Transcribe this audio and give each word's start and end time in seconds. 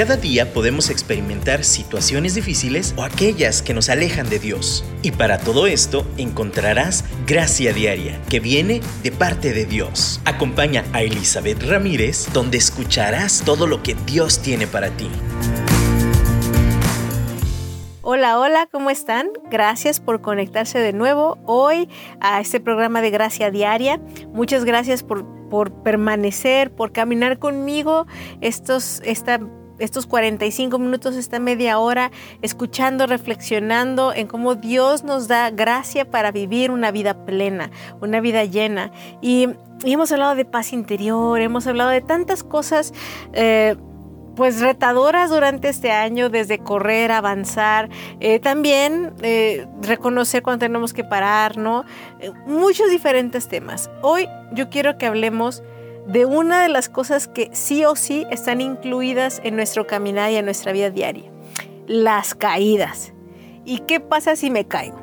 Cada 0.00 0.16
día 0.16 0.54
podemos 0.54 0.88
experimentar 0.88 1.62
situaciones 1.62 2.34
difíciles 2.34 2.94
o 2.96 3.02
aquellas 3.02 3.60
que 3.60 3.74
nos 3.74 3.90
alejan 3.90 4.30
de 4.30 4.38
Dios. 4.38 4.82
Y 5.02 5.10
para 5.10 5.36
todo 5.36 5.66
esto 5.66 6.06
encontrarás 6.16 7.04
gracia 7.26 7.74
diaria 7.74 8.18
que 8.30 8.40
viene 8.40 8.80
de 9.02 9.12
parte 9.12 9.52
de 9.52 9.66
Dios. 9.66 10.22
Acompaña 10.24 10.86
a 10.94 11.02
Elizabeth 11.02 11.62
Ramírez 11.64 12.32
donde 12.32 12.56
escucharás 12.56 13.42
todo 13.44 13.66
lo 13.66 13.82
que 13.82 13.94
Dios 14.06 14.38
tiene 14.38 14.66
para 14.66 14.88
ti. 14.88 15.10
Hola, 18.00 18.38
hola, 18.38 18.68
¿cómo 18.72 18.88
están? 18.88 19.28
Gracias 19.50 20.00
por 20.00 20.22
conectarse 20.22 20.78
de 20.78 20.94
nuevo 20.94 21.36
hoy 21.44 21.90
a 22.22 22.40
este 22.40 22.58
programa 22.58 23.02
de 23.02 23.10
Gracia 23.10 23.50
Diaria. 23.50 24.00
Muchas 24.32 24.64
gracias 24.64 25.02
por, 25.02 25.26
por 25.50 25.82
permanecer, 25.82 26.70
por 26.70 26.90
caminar 26.90 27.38
conmigo 27.38 28.06
estos, 28.40 29.02
esta 29.04 29.40
estos 29.80 30.06
45 30.06 30.78
minutos, 30.78 31.16
esta 31.16 31.40
media 31.40 31.78
hora, 31.78 32.12
escuchando, 32.42 33.06
reflexionando 33.06 34.12
en 34.14 34.26
cómo 34.26 34.54
Dios 34.54 35.02
nos 35.02 35.26
da 35.26 35.50
gracia 35.50 36.08
para 36.10 36.30
vivir 36.30 36.70
una 36.70 36.90
vida 36.90 37.24
plena, 37.24 37.70
una 38.00 38.20
vida 38.20 38.44
llena. 38.44 38.92
Y, 39.20 39.48
hemos 39.82 40.12
hablado 40.12 40.34
de 40.34 40.44
paz 40.44 40.74
interior, 40.74 41.40
hemos 41.40 41.66
hablado 41.66 41.90
de 41.90 42.02
tantas 42.02 42.44
cosas. 42.44 42.92
Eh, 43.32 43.76
pues 44.36 44.60
retadoras 44.60 45.28
durante 45.28 45.68
este 45.68 45.90
año, 45.90 46.30
desde 46.30 46.60
correr, 46.60 47.12
avanzar, 47.12 47.90
eh, 48.20 48.38
también 48.38 49.12
eh, 49.22 49.66
reconocer 49.82 50.42
cuando 50.42 50.60
tenemos 50.60 50.94
que 50.94 51.04
parar, 51.04 51.58
¿no? 51.58 51.84
muchos 52.46 52.90
diferentes 52.90 53.48
temas. 53.48 53.90
Hoy 54.02 54.28
yo 54.52 54.70
quiero 54.70 54.96
que 54.96 55.06
hablemos 55.06 55.62
de 56.06 56.26
una 56.26 56.62
de 56.62 56.68
las 56.68 56.88
cosas 56.88 57.28
que 57.28 57.50
sí 57.52 57.84
o 57.84 57.96
sí 57.96 58.26
están 58.30 58.60
incluidas 58.60 59.40
en 59.44 59.56
nuestro 59.56 59.86
caminar 59.86 60.30
y 60.30 60.36
en 60.36 60.44
nuestra 60.44 60.72
vida 60.72 60.90
diaria, 60.90 61.30
las 61.86 62.34
caídas. 62.34 63.12
¿Y 63.64 63.80
qué 63.80 64.00
pasa 64.00 64.36
si 64.36 64.50
me 64.50 64.66
caigo? 64.66 64.98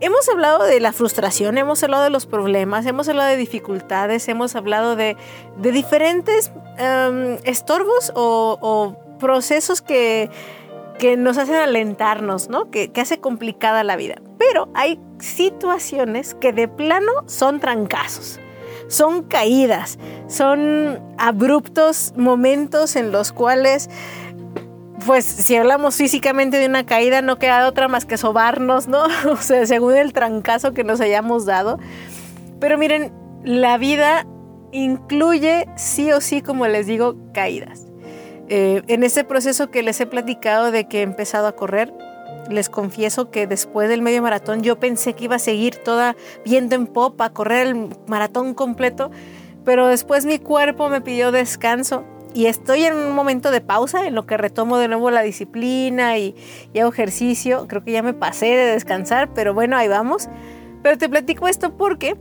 Hemos 0.00 0.28
hablado 0.28 0.64
de 0.64 0.80
la 0.80 0.92
frustración, 0.92 1.56
hemos 1.56 1.82
hablado 1.82 2.04
de 2.04 2.10
los 2.10 2.26
problemas, 2.26 2.84
hemos 2.84 3.08
hablado 3.08 3.30
de 3.30 3.36
dificultades, 3.36 4.28
hemos 4.28 4.54
hablado 4.56 4.96
de, 4.96 5.16
diferentes 5.56 6.52
em, 6.76 7.38
estorbos 7.44 8.12
o, 8.14 8.96
procesos 9.20 9.80
que, 9.80 10.28
que, 10.98 11.16
nos 11.16 11.38
hacen 11.38 11.54
alentarnos, 11.54 12.50
¿no? 12.50 12.70
que, 12.70 12.90
que 12.90 13.00
hace 13.00 13.20
complicada 13.20 13.84
la 13.84 13.96
vida. 13.96 14.16
Pero 14.36 14.68
hay 14.74 15.00
situaciones 15.20 16.34
que 16.34 16.52
de 16.52 16.68
plano 16.68 17.12
son 17.26 17.60
trancazos 17.60 18.40
son 18.94 19.24
caídas, 19.24 19.98
son 20.28 21.00
abruptos 21.18 22.12
momentos 22.16 22.96
en 22.96 23.12
los 23.12 23.32
cuales, 23.32 23.90
pues 25.04 25.24
si 25.24 25.56
hablamos 25.56 25.96
físicamente 25.96 26.58
de 26.58 26.66
una 26.66 26.86
caída, 26.86 27.22
no 27.22 27.38
queda 27.38 27.66
otra 27.68 27.88
más 27.88 28.04
que 28.06 28.16
sobarnos, 28.16 28.88
¿no? 28.88 29.04
O 29.30 29.36
sea, 29.36 29.66
según 29.66 29.96
el 29.96 30.12
trancazo 30.12 30.72
que 30.72 30.84
nos 30.84 31.00
hayamos 31.00 31.46
dado. 31.46 31.78
Pero 32.60 32.78
miren, 32.78 33.12
la 33.44 33.76
vida 33.78 34.26
incluye 34.72 35.68
sí 35.76 36.12
o 36.12 36.20
sí, 36.20 36.40
como 36.42 36.66
les 36.66 36.86
digo, 36.86 37.16
caídas. 37.32 37.86
Eh, 38.48 38.82
en 38.88 39.04
ese 39.04 39.24
proceso 39.24 39.70
que 39.70 39.82
les 39.82 40.00
he 40.00 40.06
platicado 40.06 40.70
de 40.70 40.86
que 40.86 41.00
he 41.00 41.02
empezado 41.02 41.46
a 41.46 41.52
correr, 41.52 41.92
les 42.50 42.68
confieso 42.68 43.30
que 43.30 43.46
después 43.46 43.88
del 43.88 44.02
medio 44.02 44.22
maratón 44.22 44.62
yo 44.62 44.78
pensé 44.78 45.14
que 45.14 45.24
iba 45.24 45.36
a 45.36 45.40
seguir 45.40 45.76
toda 45.76 46.16
viendo 46.44 46.74
en 46.74 46.86
popa, 46.86 47.30
correr 47.30 47.66
el 47.68 47.88
maratón 48.06 48.54
completo, 48.54 49.10
pero 49.64 49.88
después 49.88 50.26
mi 50.26 50.38
cuerpo 50.38 50.88
me 50.88 51.00
pidió 51.00 51.32
descanso 51.32 52.04
y 52.34 52.46
estoy 52.46 52.84
en 52.84 52.96
un 52.96 53.14
momento 53.14 53.50
de 53.50 53.60
pausa 53.60 54.06
en 54.06 54.14
lo 54.14 54.26
que 54.26 54.36
retomo 54.36 54.76
de 54.78 54.88
nuevo 54.88 55.10
la 55.10 55.22
disciplina 55.22 56.18
y, 56.18 56.34
y 56.72 56.80
hago 56.80 56.92
ejercicio. 56.92 57.66
Creo 57.68 57.84
que 57.84 57.92
ya 57.92 58.02
me 58.02 58.12
pasé 58.12 58.46
de 58.46 58.72
descansar, 58.72 59.32
pero 59.32 59.54
bueno, 59.54 59.76
ahí 59.76 59.86
vamos. 59.86 60.28
Pero 60.82 60.98
te 60.98 61.08
platico 61.08 61.46
esto 61.46 61.76
porque 61.76 62.16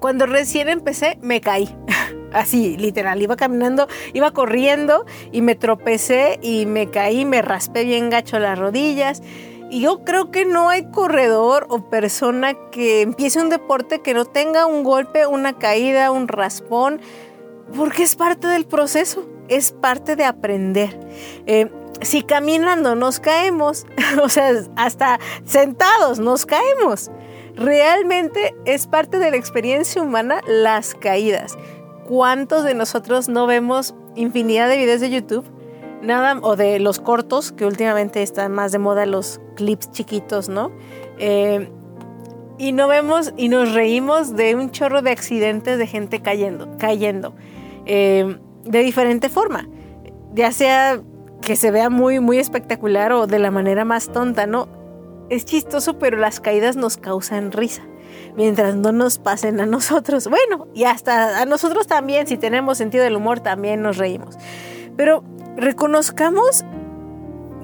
cuando 0.00 0.24
recién 0.26 0.68
empecé 0.70 1.18
me 1.20 1.40
caí. 1.42 1.68
Así, 2.36 2.76
literal, 2.76 3.22
iba 3.22 3.34
caminando, 3.34 3.88
iba 4.12 4.30
corriendo 4.30 5.06
y 5.32 5.40
me 5.40 5.54
tropecé 5.54 6.38
y 6.42 6.66
me 6.66 6.90
caí, 6.90 7.24
me 7.24 7.40
raspé 7.40 7.84
bien 7.84 8.10
gacho 8.10 8.38
las 8.38 8.58
rodillas. 8.58 9.22
Y 9.70 9.80
yo 9.80 10.04
creo 10.04 10.30
que 10.30 10.44
no 10.44 10.68
hay 10.68 10.84
corredor 10.90 11.66
o 11.70 11.88
persona 11.88 12.52
que 12.70 13.00
empiece 13.00 13.40
un 13.40 13.48
deporte 13.48 14.02
que 14.02 14.12
no 14.12 14.26
tenga 14.26 14.66
un 14.66 14.84
golpe, 14.84 15.26
una 15.26 15.58
caída, 15.58 16.10
un 16.12 16.28
raspón, 16.28 17.00
porque 17.74 18.02
es 18.02 18.16
parte 18.16 18.46
del 18.48 18.66
proceso, 18.66 19.26
es 19.48 19.72
parte 19.72 20.14
de 20.14 20.24
aprender. 20.24 21.00
Eh, 21.46 21.70
si 22.02 22.22
caminando 22.22 22.96
nos 22.96 23.18
caemos, 23.18 23.86
o 24.22 24.28
sea, 24.28 24.52
hasta 24.76 25.18
sentados 25.46 26.18
nos 26.18 26.44
caemos. 26.44 27.10
Realmente 27.56 28.54
es 28.66 28.86
parte 28.86 29.18
de 29.18 29.30
la 29.30 29.38
experiencia 29.38 30.02
humana 30.02 30.42
las 30.46 30.94
caídas. 30.94 31.56
¿Cuántos 32.06 32.62
de 32.62 32.74
nosotros 32.74 33.28
no 33.28 33.48
vemos 33.48 33.94
infinidad 34.14 34.68
de 34.68 34.76
videos 34.76 35.00
de 35.00 35.10
YouTube? 35.10 35.44
Nada, 36.02 36.38
o 36.40 36.54
de 36.54 36.78
los 36.78 37.00
cortos, 37.00 37.50
que 37.50 37.66
últimamente 37.66 38.22
están 38.22 38.52
más 38.52 38.70
de 38.70 38.78
moda 38.78 39.06
los 39.06 39.40
clips 39.56 39.90
chiquitos, 39.90 40.48
¿no? 40.48 40.70
Eh, 41.18 41.68
y 42.58 42.70
no 42.70 42.86
vemos 42.86 43.32
y 43.36 43.48
nos 43.48 43.74
reímos 43.74 44.36
de 44.36 44.54
un 44.54 44.70
chorro 44.70 45.02
de 45.02 45.10
accidentes 45.10 45.78
de 45.78 45.86
gente 45.88 46.22
cayendo, 46.22 46.76
cayendo 46.78 47.34
eh, 47.86 48.38
de 48.64 48.78
diferente 48.80 49.28
forma. 49.28 49.68
Ya 50.32 50.52
sea 50.52 51.00
que 51.42 51.56
se 51.56 51.72
vea 51.72 51.90
muy, 51.90 52.20
muy 52.20 52.38
espectacular 52.38 53.10
o 53.12 53.26
de 53.26 53.40
la 53.40 53.50
manera 53.50 53.84
más 53.84 54.12
tonta, 54.12 54.46
¿no? 54.46 54.68
Es 55.28 55.44
chistoso, 55.44 55.98
pero 55.98 56.18
las 56.18 56.38
caídas 56.38 56.76
nos 56.76 56.98
causan 56.98 57.50
risa 57.50 57.82
mientras 58.36 58.76
no 58.76 58.92
nos 58.92 59.18
pasen 59.18 59.60
a 59.60 59.66
nosotros. 59.66 60.28
Bueno, 60.36 60.68
y 60.74 60.84
hasta 60.84 61.40
a 61.40 61.46
nosotros 61.46 61.86
también, 61.86 62.26
si 62.26 62.36
tenemos 62.36 62.76
sentido 62.76 63.04
del 63.04 63.16
humor, 63.16 63.40
también 63.40 63.80
nos 63.80 63.96
reímos. 63.96 64.36
Pero 64.96 65.24
reconozcamos, 65.56 66.64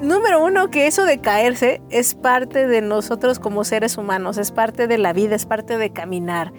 número 0.00 0.42
uno, 0.42 0.70
que 0.70 0.86
eso 0.86 1.04
de 1.04 1.20
caerse 1.20 1.82
es 1.90 2.14
parte 2.14 2.66
de 2.66 2.80
nosotros 2.80 3.38
como 3.38 3.64
seres 3.64 3.98
humanos, 3.98 4.38
es 4.38 4.52
parte 4.52 4.86
de 4.86 4.96
la 4.96 5.12
vida, 5.12 5.34
es 5.34 5.44
parte 5.44 5.76
de 5.76 5.92
caminar. 5.92 6.52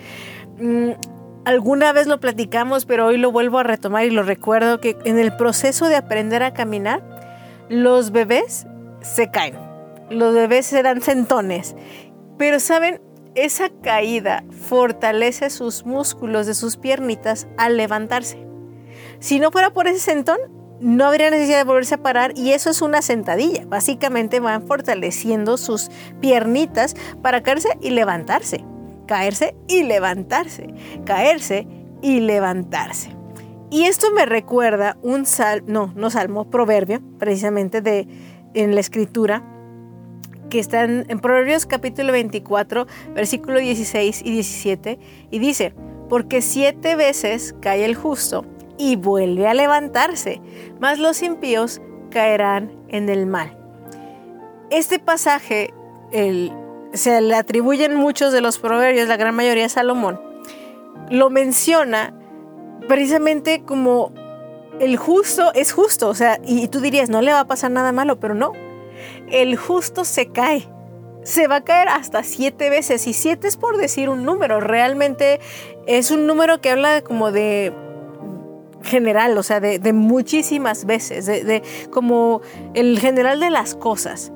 Mm, 0.59 0.91
alguna 1.46 1.94
vez 1.94 2.06
lo 2.06 2.19
platicamos, 2.19 2.85
pero 2.85 3.07
hoy 3.07 3.18
lo 3.18 3.31
vuelvo 3.31 3.59
a 3.59 3.63
retomar 3.63 4.06
y 4.06 4.12
lo 4.12 4.22
recuerdo 4.22 4.79
que 4.79 4.97
en 5.06 5.18
el 5.18 5.35
proceso 5.35 5.88
de 5.88 5.96
aprender 5.96 6.44
a 6.44 6.53
caminar, 6.53 7.02
los 7.69 8.12
bebés 8.12 8.68
se 9.02 9.31
caen. 9.31 9.57
Los 10.09 10.35
bebés 10.35 10.66
se 10.68 10.84
dan 10.84 11.02
centones. 11.02 11.75
Pero 12.38 12.59
saben, 12.59 13.02
esa 13.36 13.70
caída 13.70 14.44
fortalece 14.68 15.50
sus 15.50 15.86
músculos 15.86 16.48
de 16.48 16.54
sus 16.54 16.78
piernitas 16.78 17.48
al 17.58 17.78
levantarse. 17.78 18.46
Si 19.20 19.40
no 19.40 19.52
fuera 19.52 19.72
por 19.72 19.88
ese 19.88 20.00
sentón, 20.00 20.38
no 20.80 21.06
habría 21.06 21.30
necesidad 21.30 21.60
de 21.60 21.64
volverse 21.64 21.96
a 21.96 22.04
parar 22.04 22.34
y 22.36 22.52
eso 22.52 22.70
es 22.70 22.82
una 22.82 23.02
sentadilla. 23.02 23.66
Básicamente 23.66 24.40
van 24.40 24.68
fortaleciendo 24.68 25.58
sus 25.58 25.90
piernitas 26.20 26.96
para 27.22 27.42
caerse 27.42 27.70
y 27.82 27.92
levantarse. 27.92 28.66
Caerse 29.08 29.56
y 29.68 29.84
levantarse. 29.84 30.74
Caerse 31.06 31.68
y 32.02 32.20
levantarse. 32.20 33.16
Y 33.72 33.86
esto 33.86 34.12
me 34.12 34.26
recuerda 34.26 34.98
un 35.02 35.26
salmo, 35.26 35.66
no, 35.68 35.94
no 35.96 36.10
salmo, 36.10 36.50
proverbio, 36.50 37.02
precisamente 37.18 37.82
de 37.82 38.08
en 38.54 38.76
la 38.76 38.82
escritura, 38.82 39.44
que 40.50 40.59
están 40.59 41.06
en 41.09 41.20
Proverbios 41.20 41.66
capítulo 41.66 42.12
24, 42.12 42.88
versículo 43.14 43.59
16 43.59 44.22
y 44.23 44.32
17, 44.32 45.00
y 45.32 45.40
dice, 45.40 45.73
porque 46.09 46.41
siete 46.41 46.96
veces 46.96 47.56
cae 47.59 47.85
el 47.85 47.96
justo 47.96 48.46
y 48.78 48.96
vuelve 48.96 49.47
a 49.47 49.53
levantarse, 49.53 50.41
mas 50.79 51.00
los 51.00 51.22
impíos 51.22 51.82
caerán 52.12 52.72
en 52.90 53.09
el 53.09 53.26
mal. 53.26 53.58
Este 54.70 55.00
pasaje 55.00 55.73
se 56.12 57.22
le 57.22 57.35
atribuyen 57.35 57.96
muchos 57.96 58.34
de 58.34 58.41
los 58.41 58.59
proverbios, 58.59 59.08
la 59.08 59.17
gran 59.17 59.35
mayoría 59.35 59.66
a 59.66 59.70
Salomón, 59.70 60.20
lo 61.09 61.29
menciona 61.29 62.14
precisamente 62.88 63.64
como 63.64 64.12
el 64.79 64.97
justo 64.97 65.53
es 65.53 65.72
justo, 65.72 66.09
o 66.09 66.16
sea, 66.16 66.40
y 66.44 66.67
tú 66.67 66.79
dirías, 66.79 67.09
no 67.09 67.22
le 67.22 67.32
va 67.32 67.41
a 67.41 67.47
pasar 67.47 67.72
nada 67.72 67.91
malo, 67.91 68.20
pero 68.20 68.34
no, 68.34 68.53
el 69.31 69.55
justo 69.55 70.05
se 70.05 70.28
cae. 70.28 70.67
Se 71.23 71.47
va 71.47 71.58
a 71.58 71.64
caer 71.64 71.87
hasta 71.87 72.23
siete 72.23 72.70
veces. 72.70 73.08
Y 73.08 73.14
siete 73.14 73.47
es 73.47 73.58
por 73.58 73.78
decir 73.78 74.09
un 74.09 74.23
número. 74.25 74.59
Realmente 74.59 75.40
es 75.87 76.11
un 76.11 76.28
número 76.28 76.59
que 76.59 76.70
habla 76.70 77.02
como 77.02 77.31
de 77.31 77.73
general, 78.84 79.37
o 79.37 79.43
sea, 79.43 79.59
de, 79.59 79.93
muchísimas 79.93 80.85
veces, 80.85 81.25
de, 81.25 81.64
como 81.90 82.41
el 82.73 82.99
general 82.99 83.40
de 83.40 83.49
las 83.49 83.75
cosas. 83.75 84.31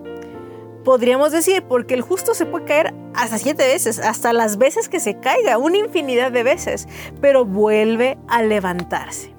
Podríamos 0.84 1.32
decir, 1.32 1.64
porque 1.68 1.94
el 1.94 2.02
justo 2.02 2.34
se 2.34 2.46
puede 2.46 2.66
caer 2.66 2.94
hasta 3.14 3.38
siete 3.38 3.68
veces, 3.68 4.00
hasta 4.00 4.32
las 4.32 4.58
veces 4.58 4.88
que 4.88 5.00
se 5.00 5.20
caiga, 5.20 5.58
una 5.58 5.78
infinidad 5.78 6.32
de 6.32 6.44
veces, 6.44 6.88
pero 7.20 7.46
vuelve 7.46 8.18
a 8.28 8.42
levantarse. 8.42 9.34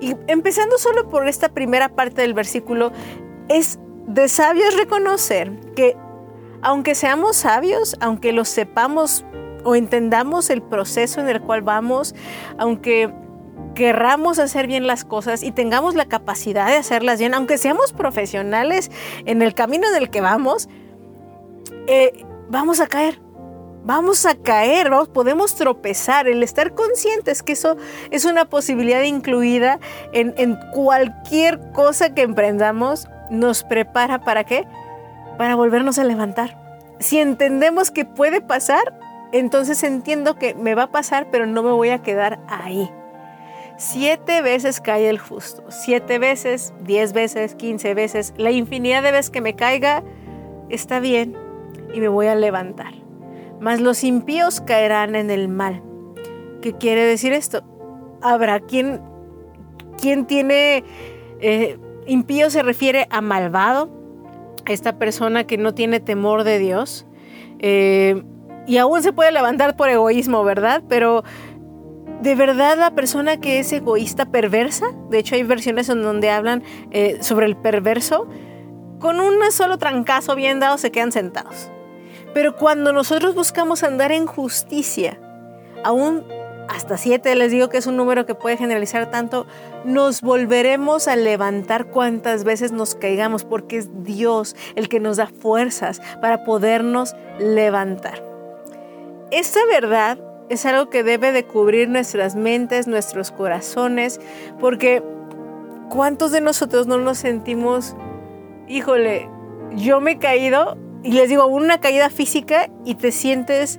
Y 0.00 0.14
empezando 0.26 0.76
solo 0.76 1.08
por 1.08 1.26
esta 1.26 1.48
primera 1.48 1.88
parte 1.88 2.20
del 2.22 2.34
versículo, 2.34 2.92
es 3.48 3.78
de 4.06 4.28
sabios 4.28 4.76
reconocer 4.76 5.52
que 5.74 5.96
aunque 6.62 6.94
seamos 6.94 7.36
sabios, 7.36 7.96
aunque 8.00 8.32
lo 8.32 8.44
sepamos 8.44 9.24
o 9.64 9.74
entendamos 9.76 10.50
el 10.50 10.62
proceso 10.62 11.20
en 11.20 11.28
el 11.28 11.40
cual 11.40 11.62
vamos, 11.62 12.14
aunque 12.58 13.12
querramos 13.74 14.38
hacer 14.38 14.66
bien 14.66 14.86
las 14.86 15.04
cosas 15.04 15.42
y 15.42 15.52
tengamos 15.52 15.94
la 15.94 16.06
capacidad 16.06 16.66
de 16.66 16.76
hacerlas 16.76 17.18
bien, 17.18 17.34
aunque 17.34 17.58
seamos 17.58 17.92
profesionales 17.92 18.90
en 19.26 19.42
el 19.42 19.54
camino 19.54 19.86
en 19.88 19.96
el 20.02 20.10
que 20.10 20.20
vamos, 20.20 20.68
eh, 21.86 22.24
vamos 22.48 22.80
a 22.80 22.86
caer. 22.86 23.20
Vamos 23.86 24.24
a 24.24 24.34
caer, 24.34 24.90
podemos 25.12 25.56
tropezar. 25.56 26.26
El 26.26 26.42
estar 26.42 26.74
conscientes 26.74 27.42
que 27.42 27.52
eso 27.52 27.76
es 28.10 28.24
una 28.24 28.46
posibilidad 28.46 29.02
incluida 29.02 29.78
en 30.14 30.58
cualquier 30.72 31.60
cosa 31.72 32.14
que 32.14 32.22
emprendamos, 32.22 33.06
nos 33.30 33.64
prepara 33.64 34.20
para 34.20 34.44
qué? 34.44 34.66
Para 35.38 35.56
volvernos 35.56 35.98
a 35.98 36.04
levantar. 36.04 36.60
Si 37.00 37.18
entendemos 37.18 37.90
que 37.90 38.04
puede 38.04 38.40
pasar, 38.40 38.98
entonces 39.32 39.82
entiendo 39.82 40.36
que 40.36 40.54
me 40.54 40.74
va 40.74 40.84
a 40.84 40.90
pasar, 40.92 41.28
pero 41.30 41.46
no 41.46 41.62
me 41.62 41.72
voy 41.72 41.88
a 41.88 42.02
quedar 42.02 42.40
ahí. 42.48 42.90
Siete 43.76 44.40
veces 44.40 44.80
cae 44.80 45.08
el 45.08 45.18
justo, 45.18 45.64
siete 45.68 46.20
veces, 46.20 46.72
diez 46.82 47.12
veces, 47.12 47.56
quince 47.56 47.94
veces, 47.94 48.32
la 48.36 48.52
infinidad 48.52 49.02
de 49.02 49.10
veces 49.10 49.30
que 49.30 49.40
me 49.40 49.56
caiga, 49.56 50.04
está 50.68 51.00
bien 51.00 51.36
y 51.92 52.00
me 52.00 52.06
voy 52.06 52.28
a 52.28 52.36
levantar. 52.36 52.94
Mas 53.60 53.80
los 53.80 54.04
impíos 54.04 54.60
caerán 54.60 55.16
en 55.16 55.30
el 55.30 55.48
mal. 55.48 55.82
¿Qué 56.62 56.74
quiere 56.74 57.04
decir 57.04 57.32
esto? 57.32 57.64
Habrá 58.22 58.60
quien, 58.60 59.00
quien 60.00 60.26
tiene, 60.26 60.84
eh, 61.40 61.78
impío 62.06 62.50
se 62.50 62.62
refiere 62.62 63.06
a 63.10 63.20
malvado, 63.20 63.90
esta 64.66 64.98
persona 64.98 65.44
que 65.44 65.58
no 65.58 65.74
tiene 65.74 66.00
temor 66.00 66.44
de 66.44 66.58
Dios. 66.58 67.06
Eh, 67.58 68.22
y 68.66 68.78
aún 68.78 69.02
se 69.02 69.12
puede 69.12 69.32
levantar 69.32 69.76
por 69.76 69.88
egoísmo, 69.88 70.42
¿verdad? 70.42 70.82
Pero 70.88 71.22
de 72.22 72.34
verdad 72.34 72.78
la 72.78 72.92
persona 72.92 73.38
que 73.38 73.58
es 73.58 73.72
egoísta 73.72 74.26
perversa, 74.26 74.86
de 75.10 75.18
hecho 75.18 75.34
hay 75.34 75.42
versiones 75.42 75.88
en 75.90 76.02
donde 76.02 76.30
hablan 76.30 76.62
eh, 76.90 77.18
sobre 77.20 77.46
el 77.46 77.56
perverso, 77.56 78.26
con 78.98 79.20
un 79.20 79.34
solo 79.50 79.76
trancazo 79.76 80.34
bien 80.34 80.60
dado 80.60 80.78
se 80.78 80.90
quedan 80.90 81.12
sentados. 81.12 81.70
Pero 82.32 82.56
cuando 82.56 82.92
nosotros 82.92 83.34
buscamos 83.34 83.82
andar 83.82 84.10
en 84.12 84.26
justicia, 84.26 85.20
aún 85.84 86.24
hasta 86.68 86.96
siete 86.96 87.34
les 87.34 87.50
digo 87.50 87.68
que 87.68 87.78
es 87.78 87.86
un 87.86 87.96
número 87.96 88.26
que 88.26 88.34
puede 88.34 88.56
generalizar 88.56 89.10
tanto, 89.10 89.46
nos 89.84 90.20
volveremos 90.22 91.08
a 91.08 91.16
levantar 91.16 91.86
cuantas 91.86 92.44
veces 92.44 92.72
nos 92.72 92.94
caigamos, 92.94 93.44
porque 93.44 93.78
es 93.78 93.88
Dios 94.04 94.56
el 94.74 94.88
que 94.88 95.00
nos 95.00 95.16
da 95.16 95.26
fuerzas 95.26 96.00
para 96.20 96.44
podernos 96.44 97.14
levantar. 97.38 98.22
Esta 99.30 99.60
verdad 99.66 100.18
es 100.48 100.66
algo 100.66 100.90
que 100.90 101.02
debe 101.02 101.32
de 101.32 101.44
cubrir 101.44 101.88
nuestras 101.88 102.36
mentes, 102.36 102.86
nuestros 102.86 103.30
corazones, 103.30 104.20
porque 104.60 105.02
¿cuántos 105.90 106.32
de 106.32 106.40
nosotros 106.40 106.86
no 106.86 106.98
nos 106.98 107.18
sentimos, 107.18 107.96
híjole, 108.68 109.28
yo 109.76 110.00
me 110.00 110.12
he 110.12 110.18
caído 110.18 110.76
y 111.02 111.12
les 111.12 111.28
digo, 111.28 111.46
una 111.46 111.80
caída 111.80 112.08
física 112.08 112.70
y 112.84 112.94
te 112.94 113.12
sientes 113.12 113.78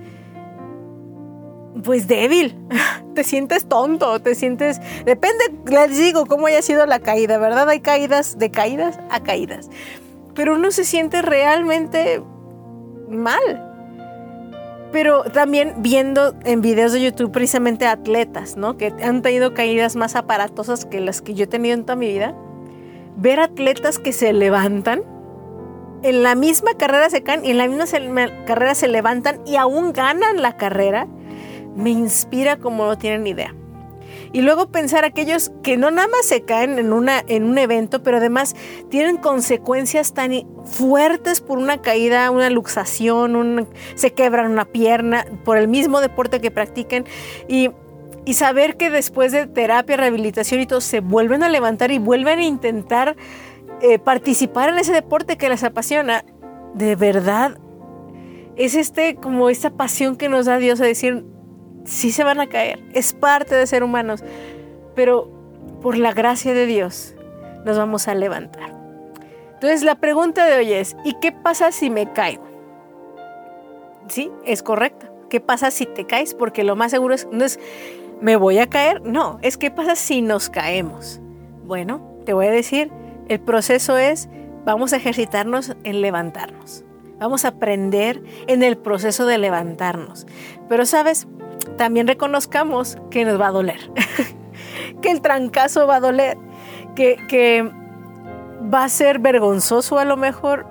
pues 1.83 2.07
débil, 2.07 2.57
te 3.15 3.23
sientes 3.23 3.67
tonto, 3.67 4.19
te 4.19 4.35
sientes, 4.35 4.79
depende, 5.05 5.43
les 5.67 5.97
digo, 5.97 6.25
cómo 6.25 6.47
haya 6.47 6.61
sido 6.61 6.85
la 6.85 6.99
caída, 6.99 7.37
¿verdad? 7.37 7.69
Hay 7.69 7.79
caídas 7.79 8.37
de 8.37 8.51
caídas 8.51 8.99
a 9.09 9.21
caídas, 9.21 9.69
pero 10.33 10.55
uno 10.55 10.71
se 10.71 10.85
siente 10.85 11.21
realmente 11.21 12.21
mal 13.09 13.71
pero 14.95 15.23
también 15.23 15.73
viendo 15.79 16.35
en 16.45 16.61
videos 16.61 16.93
de 16.93 17.01
YouTube 17.01 17.29
precisamente 17.29 17.85
atletas, 17.85 18.55
¿no? 18.55 18.77
Que 18.77 18.93
han 19.03 19.21
tenido 19.21 19.53
caídas 19.53 19.97
más 19.97 20.15
aparatosas 20.15 20.85
que 20.85 21.01
las 21.01 21.21
que 21.21 21.33
yo 21.33 21.43
he 21.43 21.47
tenido 21.47 21.73
en 21.73 21.83
toda 21.83 21.97
mi 21.97 22.07
vida. 22.07 22.33
Ver 23.17 23.41
atletas 23.41 23.99
que 23.99 24.13
se 24.13 24.31
levantan, 24.31 25.03
en 26.01 26.23
la 26.23 26.35
misma 26.35 26.75
carrera 26.75 27.09
se 27.09 27.23
caen 27.23 27.43
y 27.43 27.51
en 27.51 27.57
la 27.57 27.67
misma 27.67 27.85
carrera 28.45 28.73
se 28.73 28.87
levantan 28.87 29.41
y 29.45 29.57
aún 29.57 29.91
ganan 29.91 30.41
la 30.41 30.55
carrera, 30.55 31.09
me 31.75 31.89
inspira 31.89 32.57
como 32.57 32.85
no 32.85 32.97
tienen 32.97 33.27
idea. 33.27 33.53
Y 34.33 34.41
luego 34.41 34.67
pensar 34.67 35.05
aquellos 35.05 35.51
que 35.63 35.77
no 35.77 35.91
nada 35.91 36.07
más 36.09 36.25
se 36.25 36.41
caen 36.41 36.77
en, 36.77 36.91
una, 36.91 37.23
en 37.27 37.43
un 37.43 37.57
evento, 37.57 38.03
pero 38.03 38.17
además 38.17 38.55
tienen 38.89 39.17
consecuencias 39.17 40.13
tan 40.13 40.31
fuertes 40.65 41.39
por 41.39 41.57
una 41.57 41.81
caída, 41.81 42.29
una 42.31 42.49
luxación, 42.49 43.69
se 43.95 44.13
quebran 44.13 44.51
una 44.51 44.65
pierna 44.65 45.25
por 45.45 45.57
el 45.57 45.67
mismo 45.67 46.01
deporte 46.01 46.41
que 46.41 46.51
practiquen. 46.51 47.05
Y, 47.47 47.71
saber 48.33 48.75
que 48.75 48.89
después 48.89 49.31
de 49.31 49.45
terapia, 49.45 49.97
rehabilitación 49.97 50.59
y 50.59 50.65
todo, 50.65 50.81
se 50.81 50.99
vuelven 50.99 51.43
a 51.43 51.47
levantar 51.47 51.91
y 51.91 51.99
vuelven 51.99 52.39
a 52.39 52.43
intentar 52.43 53.15
eh, 53.81 53.99
participar 53.99 54.67
en 54.69 54.79
ese 54.79 54.91
deporte 54.91 55.37
que 55.37 55.47
les 55.47 55.63
apasiona, 55.63 56.25
de 56.73 56.95
verdad 56.95 57.57
es 58.55 58.75
este 58.75 59.15
como 59.15 59.49
esta 59.49 59.69
pasión 59.69 60.15
que 60.15 60.29
nos 60.29 60.45
da 60.45 60.57
Dios 60.57 60.81
a 60.81 60.85
decir, 60.85 61.23
sí 61.85 62.11
se 62.11 62.23
van 62.23 62.39
a 62.39 62.47
caer, 62.47 62.79
es 62.93 63.13
parte 63.13 63.55
de 63.55 63.65
ser 63.67 63.83
humanos, 63.83 64.23
pero 64.95 65.29
por 65.81 65.97
la 65.97 66.11
gracia 66.13 66.53
de 66.53 66.65
Dios 66.65 67.15
nos 67.63 67.77
vamos 67.77 68.07
a 68.07 68.15
levantar. 68.15 68.75
Entonces 69.53 69.83
la 69.83 69.95
pregunta 69.95 70.45
de 70.45 70.57
hoy 70.57 70.73
es, 70.73 70.95
¿y 71.03 71.13
qué 71.21 71.31
pasa 71.31 71.71
si 71.71 71.89
me 71.89 72.11
caigo? 72.11 72.43
Sí, 74.07 74.31
es 74.45 74.61
correcto. 74.61 75.07
¿Qué 75.29 75.39
pasa 75.39 75.71
si 75.71 75.85
te 75.85 76.05
caes? 76.05 76.33
Porque 76.33 76.63
lo 76.63 76.75
más 76.75 76.91
seguro 76.91 77.15
es, 77.15 77.27
no 77.31 77.43
es, 77.45 77.59
¿me 78.21 78.35
voy 78.35 78.59
a 78.59 78.67
caer? 78.67 79.01
No, 79.01 79.39
es 79.41 79.57
¿qué 79.57 79.71
pasa 79.71 79.95
si 79.95 80.21
nos 80.21 80.49
caemos? 80.49 81.19
Bueno, 81.65 82.19
te 82.25 82.33
voy 82.33 82.45
a 82.45 82.51
decir, 82.51 82.91
el 83.27 83.39
proceso 83.39 83.97
es, 83.97 84.29
vamos 84.65 84.93
a 84.93 84.97
ejercitarnos 84.97 85.75
en 85.83 86.01
levantarnos. 86.01 86.83
Vamos 87.19 87.45
a 87.45 87.49
aprender 87.49 88.21
en 88.47 88.61
el 88.61 88.77
proceso 88.77 89.25
de 89.25 89.37
levantarnos. 89.37 90.27
Pero 90.67 90.85
sabes, 90.85 91.27
también 91.77 92.07
reconozcamos 92.07 92.97
que 93.09 93.25
nos 93.25 93.39
va 93.39 93.47
a 93.47 93.51
doler, 93.51 93.79
que 95.01 95.11
el 95.11 95.21
trancazo 95.21 95.87
va 95.87 95.97
a 95.97 95.99
doler, 95.99 96.37
que, 96.95 97.71
va 98.73 98.85
a 98.85 98.89
ser 98.89 99.19
vergonzoso 99.19 99.99
a 99.99 100.05
lo 100.05 100.17
mejor, 100.17 100.65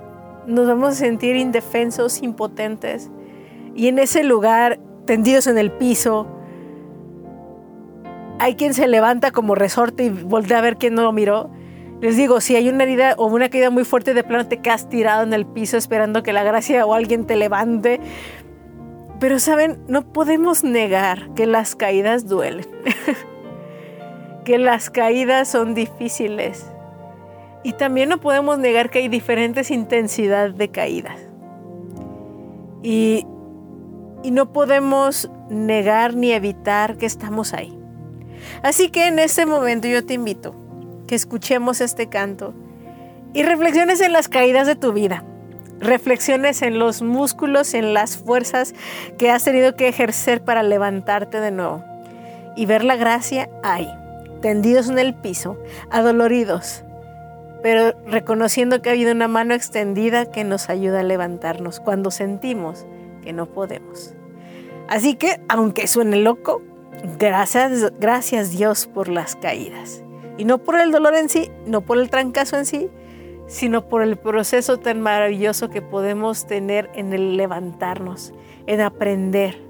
nos 0.47 0.67
vamos 0.67 0.89
a 0.91 0.95
sentir 0.95 1.37
indefensos, 1.37 2.23
impotentes, 2.23 3.11
y 3.75 3.89
en 3.89 3.99
ese 3.99 4.25
lugar, 4.25 4.81
tendidos 5.05 5.47
en 5.47 5.59
el 5.59 5.71
piso, 5.71 6.27
hay 8.39 8.57
quien 8.57 8.75
se 8.75 8.89
levanta 8.89 9.31
como 9.31 9.55
resorte 9.55 10.05
y 10.05 10.09
voltea 10.09 10.59
a 10.59 10.63
ver 10.63 10.77
quién 10.77 10.95
no 10.95 11.03
lo 11.03 11.13
miró. 11.13 11.51
Les 12.01 12.17
digo, 12.17 12.41
si 12.41 12.57
hay 12.57 12.69
una 12.69 12.83
herida 12.83 13.15
o 13.17 13.27
una 13.27 13.49
caída 13.49 13.71
muy 13.71 13.85
fuerte, 13.85 14.13
de 14.13 14.25
plano 14.25 14.47
te 14.47 14.59
quedas 14.59 14.89
tirado 14.89 15.23
en 15.23 15.33
el 15.33 15.47
piso 15.47 15.77
esperando 15.77 16.23
que 16.23 16.33
la 16.33 16.43
gracia 16.43 16.85
o 16.85 16.95
alguien 16.95 17.27
te 17.27 17.37
levante. 17.37 18.01
Pero 19.25 19.39
saben, 19.39 19.79
no 19.89 20.13
podemos 20.13 20.65
negar 20.65 21.31
que 21.33 21.47
las 21.47 21.75
caídas 21.75 22.29
duelen, 22.29 22.67
que 24.45 24.59
las 24.59 24.91
caídas 24.91 25.49
son 25.49 25.75
difíciles. 25.75 26.71
Y 27.63 27.73
también 27.73 28.11
no 28.11 28.21
podemos 28.21 28.59
negar 28.59 28.91
que 28.91 28.99
hay 28.99 29.09
diferentes 29.09 29.71
intensidades 29.71 30.59
de 30.59 30.69
caídas. 30.69 31.17
Y, 32.83 33.27
y 34.23 34.31
no 34.31 34.53
podemos 34.53 35.31
negar 35.49 36.15
ni 36.15 36.33
evitar 36.33 36.99
que 36.99 37.07
estamos 37.07 37.55
ahí. 37.55 37.75
Así 38.63 38.91
que 38.91 39.07
en 39.07 39.19
este 39.19 39.47
momento 39.47 39.89
yo 39.89 40.05
te 40.05 40.13
invito 40.13 40.55
que 41.07 41.15
escuchemos 41.15 41.81
este 41.81 42.11
canto 42.11 42.53
y 43.33 43.43
reflexiones 43.43 44.03
en 44.03 44.13
las 44.13 44.29
caídas 44.29 44.67
de 44.67 44.77
tu 44.77 44.93
vida 44.93 45.25
reflexiones 45.81 46.63
en 46.63 46.79
los 46.79 47.03
músculos, 47.03 47.75
en 47.75 47.95
las 47.95 48.17
fuerzas 48.17 48.75
que 49.19 49.31
has 49.31 49.45
tenido 49.45 49.77
que 49.77 49.89
ejercer 49.89 50.43
para 50.43 50.63
levantarte 50.63 51.41
de 51.41 51.51
nuevo. 51.51 51.85
Y 52.57 52.67
ver 52.67 52.85
la 52.85 52.97
gracia 52.97 53.51
ahí, 53.63 53.89
tendidos 54.41 54.89
en 54.89 54.99
el 54.99 55.15
piso, 55.15 55.59
adoloridos, 55.91 56.85
pero 57.63 57.99
reconociendo 58.07 58.83
que 58.83 58.91
ha 58.91 58.93
habido 58.93 59.13
una 59.13 59.27
mano 59.27 59.55
extendida 59.55 60.31
que 60.31 60.45
nos 60.45 60.69
ayuda 60.69 61.01
a 61.01 61.03
levantarnos 61.03 61.81
cuando 61.81 62.11
sentimos 62.11 62.87
que 63.23 63.33
no 63.33 63.47
podemos. 63.47 64.15
Así 64.87 65.15
que, 65.15 65.41
aunque 65.49 65.87
suene 65.87 66.19
loco, 66.19 66.63
gracias, 67.19 67.93
gracias 67.99 68.51
Dios 68.51 68.87
por 68.87 69.09
las 69.09 69.35
caídas. 69.35 70.03
Y 70.37 70.45
no 70.45 70.59
por 70.59 70.79
el 70.79 70.93
dolor 70.93 71.15
en 71.15 71.29
sí, 71.29 71.51
no 71.67 71.81
por 71.81 71.99
el 71.99 72.11
trancazo 72.11 72.59
en 72.59 72.67
sí, 72.67 72.91
sino 73.47 73.89
por 73.89 74.03
el 74.03 74.17
proceso 74.17 74.79
tan 74.79 75.01
maravilloso 75.01 75.71
que 75.71 75.83
podemos 75.83 76.47
tener 76.47 76.91
en 76.95 77.13
el 77.13 77.37
levantarnos, 77.37 78.33
en 78.67 78.81
aprender, 78.81 79.61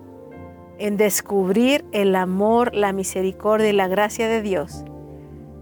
en 0.78 0.96
descubrir 0.96 1.84
el 1.92 2.14
amor, 2.16 2.74
la 2.74 2.92
misericordia 2.92 3.68
y 3.68 3.72
la 3.72 3.88
gracia 3.88 4.28
de 4.28 4.42
Dios 4.42 4.84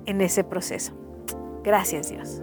en 0.07 0.21
ese 0.21 0.45
proceso. 0.45 0.93
Gracias 1.63 2.11
Dios. 2.11 2.43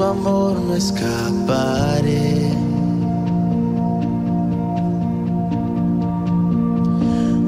tu 0.00 0.06
amor 0.06 0.58
no 0.58 0.74
escaparé. 0.74 2.52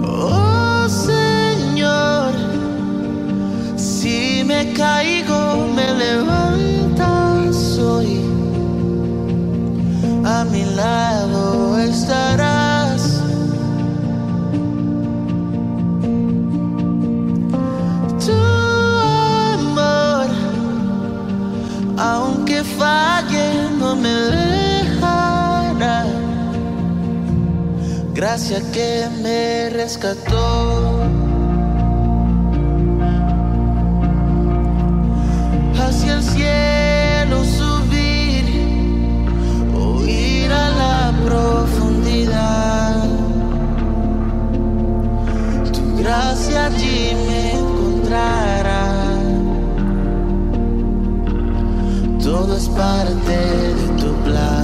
Oh 0.05 0.87
Señor, 0.87 2.35
si 3.77 4.45
me 4.45 4.71
caigo, 4.75 5.67
me 5.75 5.95
levantas 6.05 7.79
hoy 7.79 8.21
a 10.23 10.45
mi 10.45 10.65
lado. 10.77 11.12
Que 28.33 29.09
me 29.23 29.69
rescató. 29.69 31.03
Hacia 35.79 36.15
el 36.15 36.23
cielo 36.23 37.45
subir 37.45 38.45
o 39.77 40.03
ir 40.07 40.51
a 40.51 40.71
la 40.71 41.13
profundidad. 41.27 43.05
Tu 45.75 45.97
gracia 46.03 46.67
allí 46.67 47.15
me 47.27 47.53
encontrará. 47.53 48.95
Todo 52.23 52.57
es 52.57 52.67
parte 52.71 53.37
de 53.37 54.03
tu 54.03 54.15
plan. 54.25 54.62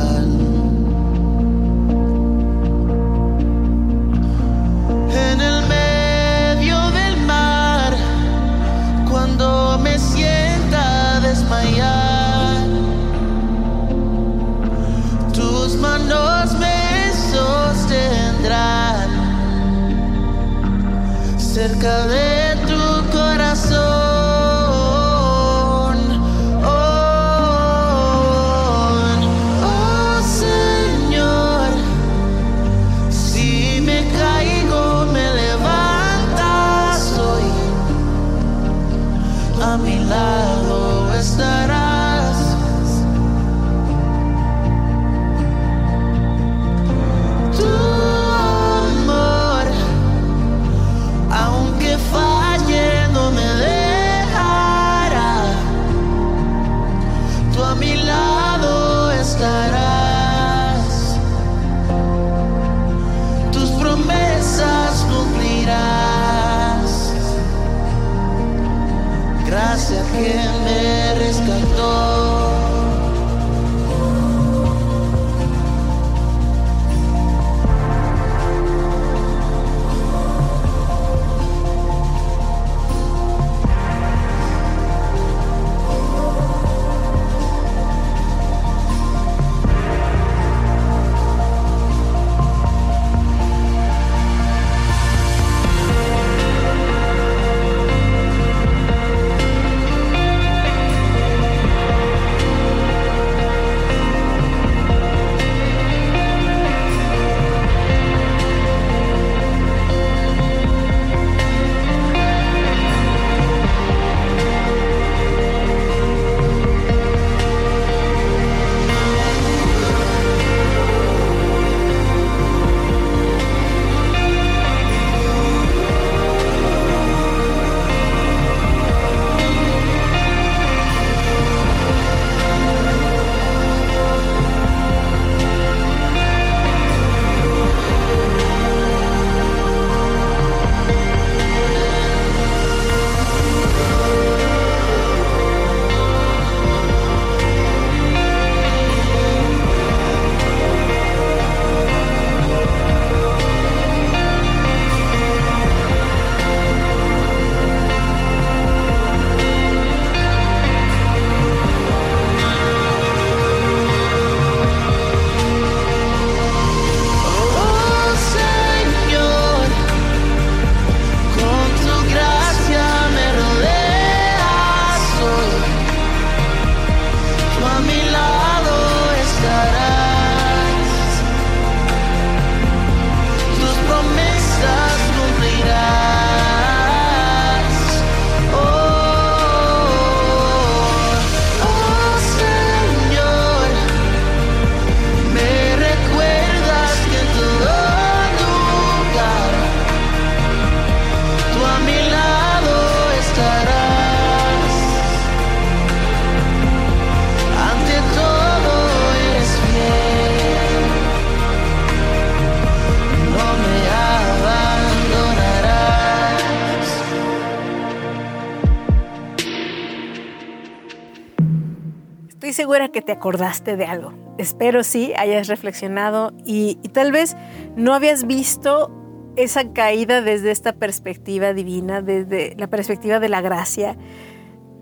Te 223.09 223.13
acordaste 223.13 223.79
de 223.79 223.87
algo. 223.87 224.13
Espero 224.37 224.85
sí 224.85 225.15
hayas 225.17 225.49
reflexionado 225.49 226.35
y, 226.45 226.75
tal 226.93 227.11
vez 227.11 227.39
no 227.75 227.95
habías 227.95 228.27
visto 228.27 228.91
esa 229.37 229.73
caída 229.73 230.21
desde 230.21 230.51
esta 230.51 230.75
perspectiva 230.75 231.55
divina, 231.55 232.03
desde 232.03 232.55
la 232.59 232.67
perspectiva 232.67 233.19
de 233.19 233.31
la 233.31 233.41
gracia. 233.41 233.97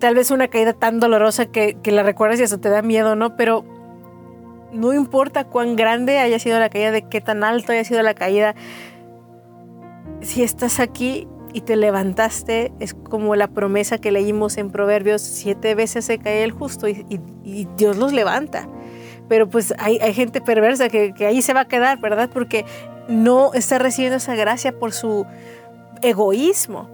Tal 0.00 0.16
vez 0.16 0.32
una 0.32 0.48
caída 0.48 0.72
tan 0.72 0.98
dolorosa 0.98 1.46
que, 1.46 1.76
que 1.80 1.92
la 1.92 2.02
recuerdas 2.02 2.40
y 2.40 2.42
eso 2.42 2.58
te 2.58 2.68
da 2.68 2.82
miedo, 2.82 3.14
¿no? 3.14 3.36
Pero 3.36 3.64
no 4.72 4.92
importa 4.92 5.44
cuán 5.44 5.76
grande 5.76 6.18
haya 6.18 6.40
sido 6.40 6.58
la 6.58 6.68
caída, 6.68 6.90
de 6.90 7.02
qué 7.02 7.20
tan 7.20 7.44
alto 7.44 7.70
haya 7.70 7.84
sido 7.84 8.02
la 8.02 8.14
caída, 8.14 8.56
si 10.20 10.42
estás 10.42 10.80
aquí 10.80 11.28
y 11.56 11.62
te 11.62 11.74
levantaste, 11.74 12.70
es 12.80 12.92
como 12.92 13.34
la 13.34 13.48
promesa 13.48 13.96
que 13.96 14.12
leímos 14.12 14.58
en 14.58 14.70
Proverbios, 14.70 15.22
siete 15.22 15.74
veces 15.74 16.04
se 16.04 16.18
cae 16.18 16.44
el 16.44 16.50
justo 16.50 16.86
y, 16.86 17.18
Dios 17.78 17.96
los 17.96 18.12
levanta. 18.12 18.68
Pero 19.26 19.48
pues 19.48 19.72
hay, 19.78 19.98
gente 20.12 20.42
perversa 20.42 20.90
que, 20.90 21.14
que, 21.14 21.24
ahí 21.24 21.40
se 21.40 21.54
va 21.54 21.60
a 21.60 21.64
quedar, 21.64 21.98
¿verdad? 21.98 22.28
Porque 22.30 22.66
no 23.08 23.54
está 23.54 23.78
recibiendo 23.78 24.18
esa 24.18 24.34
gracia 24.34 24.78
por 24.78 24.92
su 24.92 25.24
egoísmo. 26.02 26.90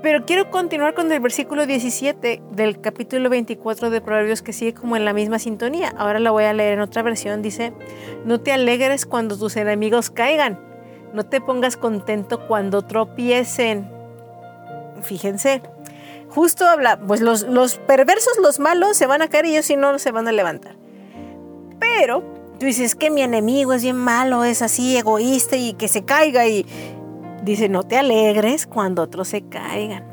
Pero 0.00 0.24
quiero 0.24 0.50
continuar 0.50 0.94
con 0.94 1.12
el 1.12 1.20
versículo 1.20 1.66
17 1.66 2.40
del 2.52 2.80
capítulo 2.80 3.28
24 3.28 3.90
de 3.90 4.00
Proverbios 4.00 4.40
que 4.40 4.54
sigue 4.54 4.72
como 4.72 4.96
en 4.96 5.04
la 5.04 5.12
misma 5.12 5.38
sintonía. 5.38 5.92
Ahora 5.98 6.18
la 6.18 6.30
voy 6.30 6.44
a 6.44 6.54
leer 6.54 6.72
en 6.72 6.80
otra 6.80 7.02
versión. 7.02 7.42
Dice, 7.42 7.74
no 8.24 8.40
te 8.40 8.52
alegres 8.52 9.04
cuando 9.04 9.36
tus 9.36 9.54
enemigos 9.58 10.08
caigan. 10.08 10.75
No 11.12 11.24
te 11.24 11.40
pongas 11.40 11.76
contento 11.76 12.46
cuando 12.46 12.82
tropiecen. 12.82 13.90
Fíjense, 15.02 15.62
justo 16.28 16.66
habla, 16.66 16.98
pues 16.98 17.20
los, 17.20 17.42
los 17.42 17.78
perversos, 17.78 18.38
los 18.42 18.58
malos 18.58 18.96
se 18.96 19.06
van 19.06 19.22
a 19.22 19.28
caer 19.28 19.46
y 19.46 19.50
ellos 19.52 19.66
si 19.66 19.76
no 19.76 19.98
se 19.98 20.10
van 20.10 20.28
a 20.28 20.32
levantar. 20.32 20.76
Pero 21.78 22.22
tú 22.58 22.66
dices 22.66 22.94
que 22.94 23.10
mi 23.10 23.22
enemigo 23.22 23.72
es 23.72 23.82
bien 23.82 23.96
malo, 23.96 24.44
es 24.44 24.62
así 24.62 24.96
egoísta 24.96 25.56
y 25.56 25.74
que 25.74 25.88
se 25.88 26.04
caiga 26.04 26.46
y, 26.46 26.66
Dice, 27.46 27.68
no 27.68 27.84
te 27.84 27.96
alegres 27.96 28.66
cuando 28.66 29.02
otros 29.02 29.28
se 29.28 29.42
caigan. 29.42 30.04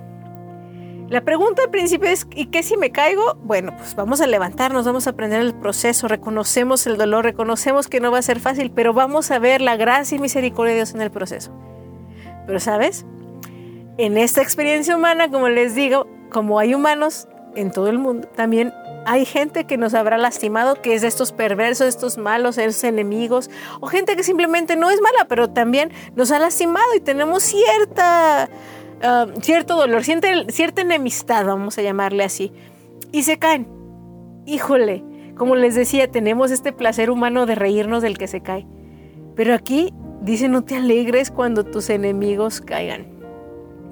La 1.10 1.22
pregunta 1.22 1.62
al 1.63 1.70
principio 1.70 2.10
es, 2.10 2.26
¿y 2.34 2.48
qué 2.48 2.63
si 2.63 2.78
me 2.78 2.92
caigo? 2.92 3.36
Bueno, 3.44 3.76
pues 3.78 3.96
vamos 3.96 4.22
a 4.22 4.28
levantarnos, 4.28 4.86
vamos 4.86 5.06
a 5.06 5.12
aprender 5.12 5.42
el 5.42 5.54
proceso, 5.54 6.08
reconocemos 6.08 6.88
el 6.88 6.98
dolor, 6.98 7.26
reconocemos 7.26 7.88
que 7.88 8.00
no 8.00 8.12
va 8.12 8.20
a 8.20 8.22
ser 8.22 8.39
fácil, 8.39 8.72
pero 8.72 8.94
vamos 8.94 9.30
a 9.30 9.39
ver 9.39 9.62
la 9.62 9.76
gracia 9.76 10.16
y 10.16 10.20
misericordia 10.20 10.72
de 10.72 10.78
Dios 10.78 10.94
en 10.96 11.02
el 11.02 11.12
proceso. 11.12 11.52
Pero 12.48 12.60
sabes, 12.60 13.06
en 13.98 14.18
esta 14.18 14.42
experiencia 14.42 14.96
humana, 14.96 15.30
como 15.30 15.50
les 15.50 15.76
digo, 15.76 16.08
como 16.32 16.58
hay 16.58 16.74
humanos 16.74 17.28
en 17.56 17.72
todo 17.72 17.89
el 17.89 18.00
mundo, 18.00 18.28
también 18.36 18.74
hay 19.06 19.26
gente 19.26 19.66
que 19.66 19.78
nos 19.78 19.94
habrá 19.94 20.18
lastimado, 20.18 20.82
que 20.82 20.96
es 20.96 21.02
de 21.02 21.10
estos 21.10 21.32
perversos, 21.32 21.88
estos 21.88 22.18
malos, 22.18 22.58
estos 22.58 22.84
enemigos, 22.86 23.50
o 23.82 23.88
gente 23.88 24.16
que 24.16 24.24
simplemente 24.24 24.76
no 24.76 24.89
es 24.89 25.02
mala, 25.02 25.26
pero 25.28 25.50
también 25.50 25.92
nos 26.16 26.32
ha 26.32 26.39
lastimado 26.39 26.96
y 26.96 27.02
tenemos 27.02 27.44
cierta, 27.44 28.50
ah, 29.04 29.28
cierto 29.42 29.76
dolor, 29.76 30.04
cierta, 30.04 30.28
cierta 30.50 30.82
enemistad, 30.82 31.46
vamos 31.46 31.78
a 31.78 31.82
llamarle 31.82 32.24
así, 32.24 32.52
y 33.12 33.24
se 33.24 33.38
caen. 33.38 33.68
Híjole, 34.46 35.04
como 35.38 35.56
les 35.56 35.76
decía, 35.76 36.10
tenemos 36.10 36.52
este 36.52 36.74
placer 36.74 37.10
humano 37.10 37.46
de 37.46 37.56
reírnos 37.56 38.02
del 38.02 38.18
que 38.18 38.28
se 38.28 38.42
cae. 38.42 38.66
Pero 39.36 39.54
aquí 39.54 39.94
dice, 40.22 40.50
no 40.50 40.63
te 40.63 40.76
alegres 40.76 41.32
cuando 41.32 41.63
tus 41.63 41.89
enemigos 41.89 42.62
caigan. 42.62 43.08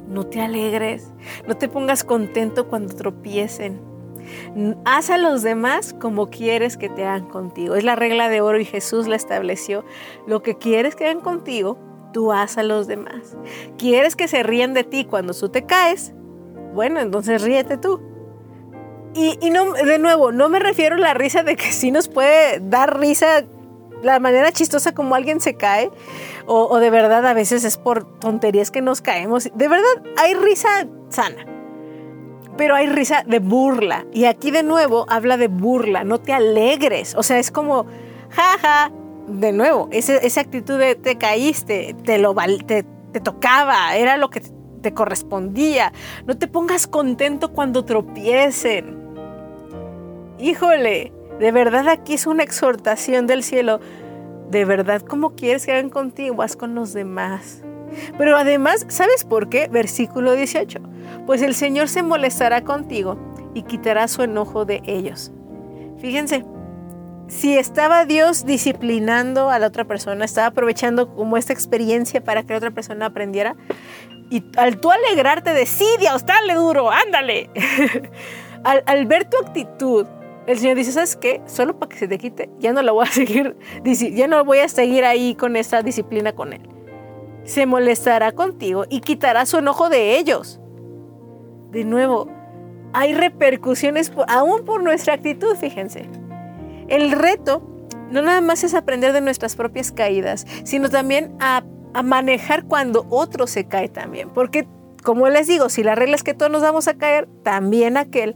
No 0.08 0.26
te 0.26 0.42
alegres, 0.42 1.14
no 1.48 1.56
te 1.56 1.70
pongas 1.70 2.04
contento 2.04 2.68
cuando 2.68 2.94
tropiecen 2.96 3.92
Haz 4.86 5.10
a 5.10 5.18
los 5.18 5.42
demás 5.42 5.96
como 6.00 6.30
quieres 6.30 6.78
que 6.78 6.90
te 6.90 7.06
hagan 7.06 7.28
contigo. 7.28 7.76
Es 7.76 7.84
la 7.84 7.96
regla 7.96 8.30
de 8.30 8.42
oro 8.42 8.60
y 8.60 8.66
Jesús 8.66 9.08
la 9.08 9.16
estableció. 9.16 9.84
Lo 10.28 10.42
que 10.42 10.58
quieres 10.58 10.96
que 10.96 11.06
hagan 11.06 11.22
contigo, 11.22 11.78
tú 12.12 12.32
haz 12.32 12.58
a 12.58 12.64
los 12.64 12.88
demás. 12.88 13.36
¿Quieres 13.78 14.16
que 14.16 14.28
se 14.28 14.44
ríen 14.44 14.74
de 14.74 14.84
ti 14.84 15.06
cuando 15.06 15.34
tú 15.34 15.50
te 15.50 15.66
caes? 15.66 16.14
Bueno, 16.74 17.00
entonces 17.00 17.42
ríete 17.42 17.78
tú. 17.78 18.02
Y, 19.14 19.50
no, 19.50 19.74
de 19.74 20.00
nuevo, 20.00 20.32
no 20.32 20.48
me 20.48 20.60
refiero 20.60 20.96
a 20.96 21.00
la 21.00 21.14
risa 21.14 21.44
de 21.44 21.58
que 21.58 21.72
sí 21.74 21.92
nos 21.92 22.08
puede 22.08 22.62
dar 22.62 22.98
risa 22.98 23.44
la 24.02 24.20
manera 24.20 24.52
chistosa 24.52 24.94
como 24.94 25.16
alguien 25.16 25.42
se 25.42 25.56
cae, 25.56 25.92
o 26.48 26.80
de 26.80 26.90
verdad 26.90 27.26
a 27.26 27.34
veces 27.34 27.66
es 27.66 27.78
por 27.78 28.20
tonterías 28.20 28.72
que 28.72 28.82
nos 28.82 29.02
caemos. 29.02 29.50
De 29.54 29.68
verdad, 29.68 30.02
hay 30.18 30.34
risa 30.34 30.88
sana 31.10 31.46
pero 32.58 32.76
hay 32.76 32.88
risa 32.88 33.24
de 33.26 33.40
burla. 33.40 34.06
Y 34.14 34.26
aquí 34.26 34.52
de 34.52 34.62
nuevo 34.64 35.06
habla 35.10 35.38
de 35.38 35.48
burla, 35.48 36.04
no 36.04 36.20
te 36.20 36.34
alegres. 36.34 37.16
O 37.16 37.24
sea, 37.24 37.40
es 37.40 37.52
como, 37.52 37.86
jaja, 38.30 38.92
de 39.32 39.52
nuevo, 39.52 39.90
esa 39.92 40.42
actitud 40.42 40.78
de 40.78 40.96
te 40.96 41.18
caíste, 41.18 41.96
te, 42.04 42.18
lo, 42.18 42.36
te, 42.66 42.84
te 43.12 43.20
tocaba, 43.20 43.96
era 43.96 44.18
lo 44.18 44.30
que 44.30 44.42
te 44.82 44.94
correspondía. 44.94 45.94
No 46.26 46.38
te 46.38 46.48
pongas 46.48 46.88
contento 46.88 47.54
cuando 47.54 47.86
tropiecen. 47.86 49.00
Híjole, 50.40 51.14
de 51.40 51.52
verdad 51.52 51.88
aquí 51.88 52.16
es 52.16 52.28
una 52.28 52.44
exhortación 52.44 53.28
del 53.28 53.44
cielo. 53.44 53.80
De 54.50 54.66
verdad, 54.66 55.02
¿cómo 55.02 55.36
quieres 55.36 55.66
que 55.66 55.72
hagan 55.72 55.90
contigo? 55.90 56.42
Haz 56.42 56.56
con 56.56 56.76
los 56.76 56.94
demás. 56.94 57.64
Pero 58.18 58.38
además, 58.38 58.86
¿sabes 58.90 59.24
por 59.24 59.50
qué? 59.50 59.68
Versículo 59.68 60.34
18. 60.34 60.80
Pues 61.26 61.42
el 61.42 61.56
Señor 61.56 61.90
se 61.90 62.04
molestará 62.04 62.64
contigo 62.64 63.18
y 63.54 63.64
quitará 63.64 64.08
su 64.08 64.24
enojo 64.24 64.66
de 64.66 64.82
ellos. 64.86 65.32
Fíjense, 65.98 66.46
si 67.32 67.58
estaba 67.58 68.04
Dios 68.04 68.46
disciplinando 68.46 69.50
a 69.50 69.58
la 69.58 69.68
otra 69.68 69.86
persona, 69.86 70.26
estaba 70.26 70.48
aprovechando 70.48 71.16
como 71.16 71.38
esta 71.38 71.54
experiencia 71.54 72.22
para 72.22 72.44
que 72.44 72.52
la 72.52 72.58
otra 72.58 72.72
persona 72.72 73.06
aprendiera, 73.06 73.56
y 74.30 74.44
al 74.58 74.82
tú 74.82 74.92
alegrarte 74.92 75.54
de 75.54 75.66
sí, 75.66 75.88
Dios, 75.98 76.26
dale 76.26 76.56
duro, 76.56 76.92
ándale. 76.92 77.50
al, 78.64 79.06
ver 79.06 79.30
tu 79.30 79.38
actitud, 79.38 80.06
el 80.46 80.60
Señor 80.60 80.76
dice, 80.76 80.92
¿sabes 80.92 81.16
qué? 81.16 81.42
Solo 81.46 81.80
para 81.80 81.90
que 81.90 81.98
se 81.98 82.08
te 82.10 82.18
quite, 82.18 82.50
ya 82.60 82.74
no 82.74 82.82
lo 82.82 82.94
voy 82.94 83.08
a 83.08 83.12
seguir, 83.12 83.56
ya 83.84 84.28
no 84.28 84.44
voy 84.44 84.60
a 84.60 84.68
seguir 84.68 85.06
ahí 85.06 85.34
con 85.34 85.56
esa 85.56 85.82
disciplina 85.82 86.34
con 86.34 86.52
Él 86.52 86.62
se 87.44 87.66
molestará 87.66 88.34
contigo 88.34 88.86
y 88.90 89.00
quitará 89.00 89.46
su 89.46 89.58
enojo 89.58 89.90
de 89.90 90.18
ellos. 90.18 90.60
De 91.72 91.84
nuevo, 91.86 92.28
hay 92.94 93.14
repercusiones 93.14 94.12
aún 94.28 94.64
por 94.64 94.84
nuestra 94.84 95.14
actitud, 95.14 95.56
fíjense. 95.56 96.21
El 96.92 97.12
reto 97.12 97.62
no 98.12 98.22
nada 98.22 98.42
más 98.42 98.64
es 98.64 98.74
aprender 98.74 99.14
de 99.14 99.22
nuestras 99.22 99.56
propias 99.56 99.92
caídas, 99.92 100.46
sino 100.64 100.90
también 100.90 101.36
a, 101.40 101.64
manejar 102.04 102.66
cuando 102.66 103.06
otro 103.10 103.48
se 103.48 103.66
cae 103.66 103.90
también. 103.90 104.30
Porque, 104.30 104.68
como 105.04 105.28
les 105.28 105.48
digo, 105.48 105.68
si 105.70 105.84
la 105.84 105.96
regla 105.96 106.16
es 106.16 106.24
que 106.24 106.34
todos 106.34 106.52
nos 106.52 106.62
vamos 106.62 106.88
a 106.88 106.94
caer, 106.94 107.28
también 107.44 107.98
aquel 107.98 108.36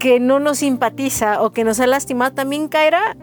que 0.00 0.18
no 0.18 0.40
nos 0.40 0.58
simpatiza 0.58 1.42
o 1.42 1.52
que 1.52 1.62
nos 1.62 1.78
ha 1.78 1.86
lastimado 1.86 2.32
también 2.34 2.68
caerá. 2.68 3.16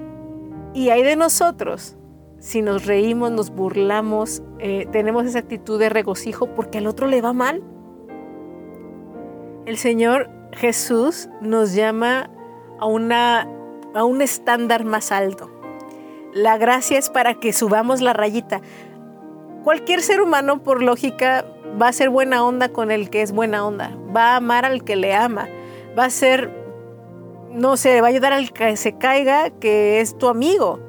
Y 0.73 0.89
hay 0.89 1.03
de 1.03 1.15
nosotros 1.15 1.97
si 2.45 2.61
nos 2.61 2.85
reímos, 2.85 3.31
nos 3.31 3.49
burlamos, 3.49 4.43
eh, 4.59 4.87
tenemos 4.91 5.25
esa 5.25 5.39
actitud 5.39 5.79
de 5.79 5.89
regocijo 5.89 6.45
porque 6.53 6.77
al 6.77 6.85
otro 6.85 7.07
le 7.07 7.19
va 7.19 7.33
mal. 7.33 7.63
El 9.65 9.77
Señor 9.77 10.29
Jesús 10.51 11.27
nos 11.41 11.73
llama 11.73 12.29
a, 12.79 12.85
una, 12.85 13.49
a 13.95 14.03
un 14.03 14.21
estándar 14.21 14.85
más 14.85 15.11
alto. 15.11 15.49
La 16.33 16.57
gracia 16.57 16.99
es 16.99 17.09
para 17.09 17.33
que 17.35 17.53
subamos 17.53 18.01
la 18.01 18.13
rayita. 18.13 18.61
Cualquier 19.63 20.01
ser 20.03 20.21
humano, 20.21 20.61
por 20.61 20.83
lógica, 20.83 21.45
va 21.81 21.87
a 21.87 21.93
ser 21.93 22.09
buena 22.09 22.45
onda 22.45 22.69
con 22.69 22.91
el 22.91 23.09
que 23.09 23.23
es 23.23 23.31
buena 23.31 23.65
onda. 23.65 23.97
Va 24.15 24.33
a 24.33 24.35
amar 24.35 24.65
al 24.65 24.83
que 24.83 24.95
le 24.95 25.15
ama. 25.15 25.47
Va 25.97 26.05
a 26.05 26.09
ser, 26.11 26.51
no 27.51 27.77
sé, 27.77 28.01
va 28.01 28.07
a 28.07 28.09
ayudar 28.11 28.33
al 28.33 28.53
que 28.53 28.77
se 28.77 28.97
caiga, 28.97 29.49
que 29.49 30.01
es 30.01 30.17
tu 30.17 30.27
amigo 30.27 30.85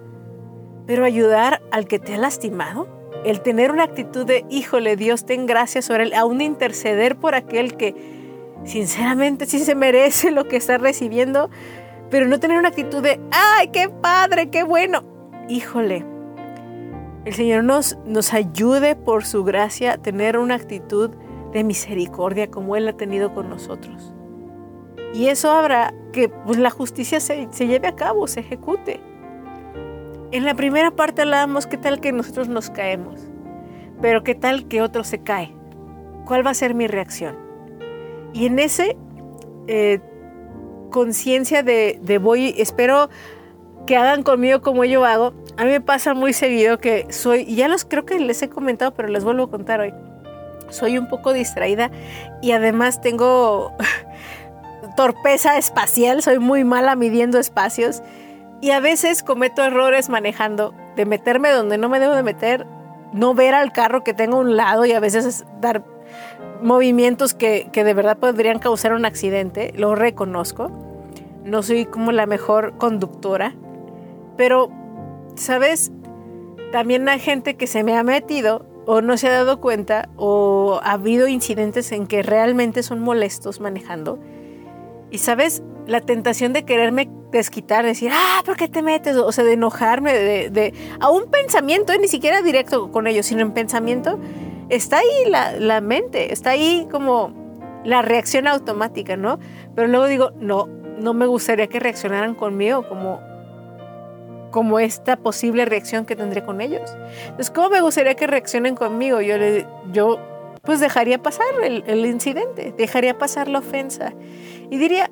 pero 0.87 1.05
ayudar 1.05 1.62
al 1.71 1.87
que 1.87 1.99
te 1.99 2.14
ha 2.14 2.19
lastimado, 2.19 2.88
el 3.25 3.40
tener 3.40 3.73
una 3.73 3.83
actitud 3.83 4.25
de, 4.25 4.45
híjole, 4.49 4.97
Dios, 4.97 5.27
ten 5.27 5.47
gracias 5.47 5.85
sobre 5.85 6.05
él, 6.05 6.14
aún 6.14 6.40
interceder 6.40 7.16
por 7.16 7.35
aquel 7.35 7.77
que 7.77 7.95
sinceramente 8.64 9.47
sí 9.47 9.59
se 9.59 9.75
merece 9.75 10.31
lo 10.31 10.47
que 10.47 10.57
está 10.57 10.79
recibiendo, 10.79 11.51
pero 12.11 12.27
no 12.27 12.38
tener 12.38 12.59
una 12.59 12.69
actitud 12.69 13.03
de, 13.03 13.21
ay, 13.31 13.69
qué 13.69 13.88
padre, 13.88 14.51
qué 14.51 14.62
bueno. 14.62 15.03
Híjole, 15.49 16.05
el 17.25 17.35
Señor 17.35 17.64
nos, 17.64 17.99
nos 18.05 18.33
ayude 18.33 18.95
por 18.95 19.25
su 19.25 19.45
gracia 19.45 19.95
a 19.95 19.99
tener 19.99 20.38
una 20.38 20.55
actitud 20.55 21.11
de 21.53 21.64
misericordia 21.64 22.51
como 22.51 22.77
Él 22.77 22.88
ha 22.88 22.97
tenido 22.97 23.35
con 23.35 23.49
nosotros. 23.49 24.12
Y 25.12 25.29
eso 25.29 25.51
habrá 25.51 25.95
que 26.12 26.29
pues, 26.29 26.59
la 26.59 26.71
justicia 26.71 27.21
se, 27.21 27.49
se 27.51 27.66
lleve 27.66 27.88
a 27.88 27.97
cabo, 27.97 28.27
se 28.27 28.40
ejecute. 28.40 29.01
En 30.33 30.45
la 30.45 30.55
primera 30.55 30.90
parte 30.90 31.23
hablábamos 31.23 31.66
qué 31.66 31.79
tal 31.79 32.01
que 32.01 32.12
nosotros 32.12 32.49
nos 32.49 32.71
caemos, 32.71 33.29
pero 34.01 34.23
qué 34.23 34.35
tal 34.35 34.69
que 34.69 34.83
otro 34.83 35.05
se 35.05 35.19
cae. 35.19 35.55
¿Cuál 36.27 36.45
va 36.45 36.51
a 36.51 36.55
ser 36.55 36.75
mi 36.75 36.87
reacción? 36.87 37.37
Y 38.33 38.47
en 38.47 38.59
ese, 38.59 38.97
eh, 39.69 40.01
conciencia 40.97 41.63
de, 41.63 41.99
de 42.01 42.17
voy, 42.17 42.55
espero 42.57 43.11
que 43.87 43.99
hagan 43.99 44.23
conmigo 44.23 44.63
como 44.63 44.83
yo 44.87 45.05
hago. 45.05 45.35
A 45.59 45.65
mí 45.65 45.73
me 45.73 45.83
pasa 45.83 46.15
muy 46.15 46.33
seguido 46.33 46.79
que 46.79 47.07
soy, 47.11 47.43
y 47.43 47.57
ya 47.57 47.69
los 47.69 47.85
creo 47.85 48.07
que 48.07 48.19
les 48.19 48.41
he 48.41 48.49
comentado, 48.49 48.95
pero 48.95 49.09
les 49.09 49.23
vuelvo 49.23 49.43
a 49.43 49.51
contar 49.51 49.81
hoy. 49.81 49.93
Soy 50.71 50.97
un 50.97 51.07
poco 51.11 51.35
distraída 51.35 51.91
y 52.41 52.53
además 52.53 53.03
tengo 53.03 53.75
torpeza 54.97 55.59
espacial, 55.59 56.23
soy 56.23 56.39
muy 56.39 56.65
mala 56.65 56.97
midiendo 56.97 57.39
espacios 57.39 58.03
y 58.63 58.71
a 58.71 58.81
veces 58.81 59.23
cometo 59.23 59.63
errores 59.63 60.09
manejando, 60.09 60.73
de 60.97 61.05
meterme 61.05 61.51
donde 61.51 61.77
no 61.77 61.91
me 61.91 62.01
debo 62.01 62.15
de 62.15 62.23
meter, 62.23 62.67
no 63.13 63.35
ver 63.35 63.55
al 63.55 63.71
carro 63.71 64.03
que 64.03 64.15
tengo 64.15 64.39
a 64.39 64.41
un 64.41 64.57
lado 64.57 64.87
y 64.87 64.93
a 64.93 65.01
veces 65.01 65.45
dar 65.61 65.85
movimientos 66.63 67.35
que, 67.35 67.69
que 67.71 67.85
de 67.85 67.93
verdad 67.93 68.17
podrían 68.17 68.61
causar 68.61 68.95
un 68.95 69.05
accidente, 69.05 69.75
lo 69.77 69.95
reconozco. 69.95 70.86
No 71.47 71.63
soy 71.63 71.87
como 71.87 72.13
la 72.13 72.27
mejor 72.27 72.77
conductora, 72.77 73.55
pero, 74.37 74.71
¿sabes? 75.37 75.93
También 76.73 77.09
hay 77.09 77.21
gente 77.21 77.57
que 77.57 77.67
se 77.67 77.85
me 77.85 77.97
ha 77.97 78.03
metido 78.03 78.67
o 78.85 79.01
no 79.01 79.17
se 79.17 79.29
ha 79.29 79.33
dado 79.33 79.61
cuenta 79.61 80.09
o 80.17 80.81
ha 80.83 80.93
habido 80.93 81.29
incidentes 81.29 81.93
en 81.93 82.07
que 82.07 82.23
realmente 82.23 82.83
son 82.83 83.01
molestos 83.01 83.61
manejando. 83.61 84.19
Y, 85.11 85.19
¿sabes? 85.19 85.63
La 85.87 86.01
tentación 86.01 86.53
de 86.53 86.65
quererme 86.65 87.09
desquitar, 87.31 87.85
decir, 87.85 88.11
ah, 88.13 88.43
¿por 88.45 88.57
qué 88.57 88.69
te 88.69 88.83
metes? 88.83 89.17
O 89.17 89.31
sea, 89.31 89.45
de 89.45 89.53
enojarme, 89.53 90.13
de, 90.13 90.75
a 91.01 91.11
un 91.11 91.31
pensamiento, 91.31 91.93
ni 91.99 92.09
siquiera 92.09 92.43
directo 92.43 92.91
con 92.91 93.07
ellos, 93.07 93.27
sino 93.27 93.43
en 93.43 93.53
pensamiento, 93.53 94.19
está 94.69 94.99
ahí 94.99 95.31
la, 95.31 95.53
la 95.53 95.81
mente, 95.81 96.33
está 96.33 96.51
ahí 96.51 96.89
como 96.91 97.33
la 97.85 98.03
reacción 98.03 98.49
automática, 98.49 99.17
¿no? 99.17 99.39
Pero 99.75 99.87
luego 99.89 100.07
digo, 100.07 100.33
no, 100.41 100.69
no 100.99 101.15
me 101.15 101.27
gustaría 101.27 101.67
que 101.67 101.81
reaccionaran 101.81 102.35
conmigo 102.35 102.89
como 102.89 103.21
como 104.51 104.79
esta 104.79 105.17
posible 105.17 105.67
reacción 105.67 106.07
que 106.07 106.17
tendré 106.17 106.43
con 106.43 106.63
ellos. 106.63 106.97
Entonces, 107.25 107.51
¿cómo 107.51 107.69
me 107.69 107.83
gustaría 107.83 108.15
que 108.15 108.27
reaccionen 108.27 108.75
conmigo? 108.75 109.21
Yo, 109.21 109.35
yo 109.93 110.19
pues 110.63 110.81
dejaría 110.81 111.19
pasar 111.19 111.47
el, 111.63 111.85
el 111.87 112.07
incidente, 112.07 112.73
dejaría 112.75 113.19
pasar 113.19 113.49
la 113.49 113.59
ofensa 113.59 114.15
y 114.71 114.79
diría, 114.79 115.11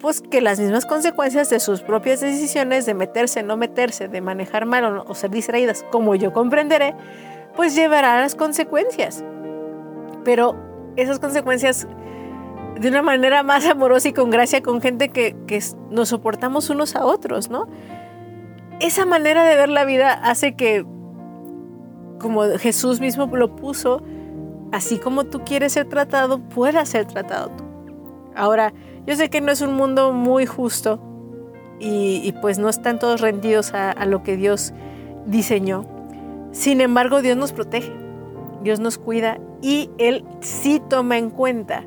pues 0.00 0.22
que 0.22 0.40
las 0.40 0.58
mismas 0.58 0.86
consecuencias 0.86 1.50
de 1.50 1.60
sus 1.60 1.82
propias 1.82 2.20
decisiones 2.20 2.86
de 2.86 2.94
meterse, 2.94 3.42
no 3.42 3.58
meterse, 3.58 4.08
de 4.08 4.20
manejar 4.22 4.64
mal 4.64 4.84
o, 4.84 5.04
o 5.06 5.14
ser 5.14 5.30
distraídas, 5.30 5.84
como 5.92 6.14
yo 6.14 6.32
comprenderé, 6.32 6.94
pues 7.54 7.74
llevará 7.74 8.16
a 8.16 8.20
las 8.22 8.34
consecuencias. 8.34 9.22
Pero 10.24 10.56
esas 10.96 11.18
consecuencias 11.18 11.86
de 12.80 12.88
una 12.88 13.02
manera 13.02 13.42
más 13.42 13.66
amorosa 13.66 14.08
y 14.08 14.12
con 14.12 14.30
gracia 14.30 14.62
con 14.62 14.80
gente 14.80 15.08
que, 15.08 15.36
que 15.46 15.62
nos 15.90 16.08
soportamos 16.08 16.70
unos 16.70 16.96
a 16.96 17.04
otros, 17.04 17.50
¿no? 17.50 17.68
esa 18.82 19.06
manera 19.06 19.44
de 19.44 19.56
ver 19.56 19.68
la 19.68 19.84
vida 19.84 20.12
hace 20.12 20.54
que, 20.54 20.84
como 22.18 22.42
Jesús 22.58 23.00
mismo 23.00 23.26
lo 23.26 23.54
puso, 23.54 24.02
así 24.72 24.98
como 24.98 25.24
tú 25.24 25.42
quieres 25.44 25.74
ser 25.74 25.88
tratado, 25.88 26.40
puedas 26.40 26.88
ser 26.88 27.06
tratado 27.06 27.50
tú. 27.50 27.64
Ahora, 28.34 28.72
yo 29.06 29.14
sé 29.14 29.30
que 29.30 29.40
no 29.40 29.52
es 29.52 29.60
un 29.60 29.74
mundo 29.74 30.12
muy 30.12 30.46
justo 30.46 31.00
y, 31.78 32.32
pues 32.40 32.58
no 32.58 32.68
están 32.68 32.98
todos 32.98 33.20
rendidos 33.20 33.72
a, 33.72 33.90
a 33.90 34.04
lo 34.04 34.22
que 34.22 34.36
Dios 34.36 34.72
diseñó. 35.26 35.84
Sin 36.50 36.80
embargo, 36.80 37.22
Dios 37.22 37.36
nos 37.36 37.52
protege, 37.52 37.92
Dios 38.62 38.80
nos 38.80 38.98
cuida 38.98 39.38
y 39.60 39.90
Él 39.98 40.24
sí 40.40 40.82
toma 40.88 41.18
en 41.18 41.30
cuenta 41.30 41.84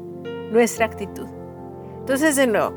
nuestra 0.51 0.85
actitud. 0.85 1.27
Entonces, 1.99 2.35
de 2.35 2.47
nuevo, 2.47 2.73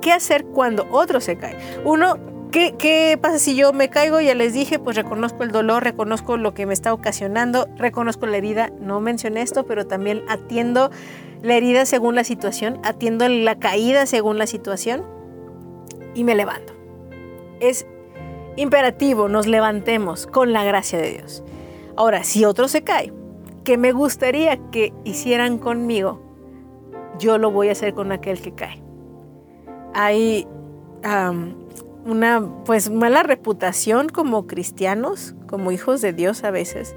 ¿qué 0.00 0.12
hacer 0.12 0.44
cuando 0.46 0.86
otro 0.90 1.20
se 1.20 1.36
cae? 1.36 1.56
Uno 1.84 2.16
¿Qué, 2.50 3.16
pasa 3.22 3.38
si 3.38 3.54
yo 3.54 3.72
me 3.72 3.90
caigo? 3.90 4.20
Ya 4.20 4.34
les 4.34 4.52
dije, 4.52 4.80
pues 4.80 4.96
reconozco 4.96 5.44
el 5.44 5.52
dolor, 5.52 5.84
reconozco 5.84 6.36
lo 6.36 6.52
que 6.52 6.66
me 6.66 6.72
está 6.72 6.92
ocasionando, 6.92 7.68
reconozco 7.76 8.26
la 8.26 8.38
herida. 8.38 8.70
No 8.80 9.00
mencioné 9.00 9.42
esto, 9.42 9.66
pero 9.66 9.86
también 9.86 10.24
atiendo 10.28 10.90
la 11.42 11.54
herida 11.54 11.86
según 11.86 12.16
la 12.16 12.24
situación, 12.24 12.80
atiendo 12.82 13.28
la 13.28 13.60
caída 13.60 14.04
según 14.06 14.36
la 14.36 14.48
situación 14.48 15.04
y 16.14 16.24
me 16.24 16.34
levanto. 16.34 16.72
Es 17.60 17.86
imperativo, 18.56 19.28
nos 19.28 19.46
levantemos 19.46 20.26
con 20.26 20.52
la 20.52 20.64
gracia 20.64 20.98
de 20.98 21.12
Dios. 21.12 21.44
Ahora, 21.96 22.24
si 22.24 22.44
otro 22.44 22.66
se 22.66 22.82
cae, 22.82 23.12
que 23.62 23.78
me 23.78 23.92
gustaría 23.92 24.56
que 24.72 24.92
hicieran 25.04 25.58
conmigo, 25.58 26.20
yo 27.20 27.38
lo 27.38 27.52
voy 27.52 27.68
a 27.68 27.72
hacer 27.72 27.94
con 27.94 28.10
aquel 28.10 28.40
que 28.40 28.52
cae. 28.52 28.82
Hay 29.94 30.48
una 32.04 32.42
pues 32.64 32.90
mala 32.90 33.22
reputación 33.22 34.08
como 34.08 34.46
cristianos, 34.46 35.34
como 35.46 35.70
hijos 35.70 36.00
de 36.00 36.12
Dios 36.12 36.42
a 36.42 36.50
veces, 36.50 36.96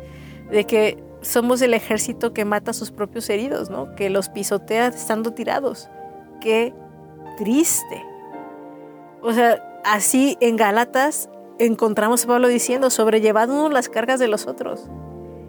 de 0.50 0.66
que 0.66 1.04
somos 1.22 1.62
el 1.62 1.74
ejército 1.74 2.34
que 2.34 2.46
mata 2.46 2.72
a 2.72 2.74
sus 2.74 2.92
propios 2.92 3.30
heridos, 3.30 3.70
¿no? 3.70 3.96
Que 3.96 4.10
los 4.10 4.30
pisotea 4.30 4.88
estando 4.88 5.34
tirados. 5.34 5.90
Qué 6.42 6.74
triste. 7.38 8.04
O 9.22 9.32
sea, 9.34 9.82
así 9.86 10.38
en 10.42 10.58
Gálatas 10.58 11.30
encontramos 11.60 12.26
a 12.26 12.28
Pablo 12.28 12.48
diciendo, 12.48 12.90
sobrellevadnos 12.90 13.72
las 13.72 13.90
cargas 13.90 14.20
de 14.20 14.28
los 14.28 14.48
otros. 14.48 14.90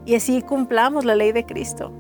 Y 0.05 0.15
así 0.15 0.43
cumplamos 0.43 1.05
la 1.05 1.17
ley 1.17 1.33
de 1.33 1.45
Cristo. 1.45 1.93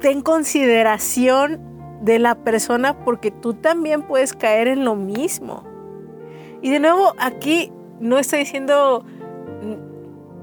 Ten 0.00 0.20
consideración 0.20 1.60
de 2.02 2.18
la 2.18 2.34
persona 2.34 3.04
porque 3.04 3.30
tú 3.30 3.54
también 3.54 4.02
puedes 4.02 4.34
caer 4.34 4.68
en 4.68 4.84
lo 4.84 4.94
mismo. 4.94 5.64
Y 6.62 6.70
de 6.70 6.80
nuevo, 6.80 7.14
aquí 7.18 7.72
no 8.00 8.18
estoy 8.18 8.40
diciendo, 8.40 9.04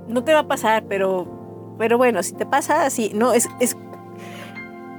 no 0.07 0.23
te 0.23 0.33
va 0.33 0.39
a 0.39 0.47
pasar, 0.47 0.85
pero, 0.87 1.27
pero 1.77 1.97
bueno, 1.97 2.23
si 2.23 2.33
te 2.33 2.45
pasa 2.45 2.85
así, 2.85 3.11
no, 3.13 3.33
es, 3.33 3.47
es 3.59 3.77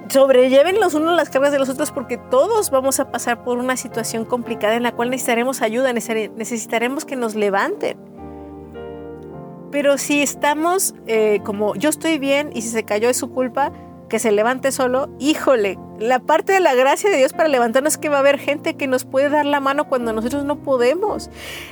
sobrelleven 0.08 0.80
los 0.80 0.94
unos 0.94 1.16
las 1.16 1.30
cargas 1.30 1.52
de 1.52 1.58
los 1.58 1.68
otros 1.68 1.90
porque 1.90 2.18
todos 2.18 2.70
vamos 2.70 3.00
a 3.00 3.10
pasar 3.10 3.42
por 3.42 3.58
una 3.58 3.76
situación 3.76 4.24
complicada 4.24 4.76
en 4.76 4.82
la 4.82 4.92
cual 4.92 5.10
necesitaremos 5.10 5.62
ayuda, 5.62 5.92
necesitaremos 5.92 7.04
que 7.04 7.16
nos 7.16 7.34
levanten. 7.34 7.96
Pero 9.70 9.98
si 9.98 10.22
estamos 10.22 10.94
eh, 11.06 11.40
como 11.42 11.74
yo 11.74 11.88
estoy 11.88 12.18
bien 12.18 12.50
y 12.54 12.62
si 12.62 12.68
se 12.68 12.84
cayó 12.84 13.08
es 13.08 13.16
su 13.16 13.30
culpa, 13.30 13.72
que 14.08 14.18
se 14.18 14.32
levante 14.32 14.72
solo, 14.72 15.08
híjole, 15.18 15.78
la 15.98 16.18
parte 16.18 16.52
de 16.52 16.60
la 16.60 16.74
gracia 16.74 17.10
de 17.10 17.16
Dios 17.16 17.32
para 17.32 17.48
levantarnos 17.48 17.94
es 17.94 17.98
que 17.98 18.08
va 18.08 18.16
a 18.16 18.20
haber 18.20 18.38
gente 18.38 18.74
que 18.74 18.86
nos 18.86 19.04
puede 19.04 19.28
dar 19.28 19.46
la 19.46 19.60
mano 19.60 19.88
cuando 19.88 20.12
nosotros 20.12 20.44
no 20.44 20.62
podemos. 20.62 21.30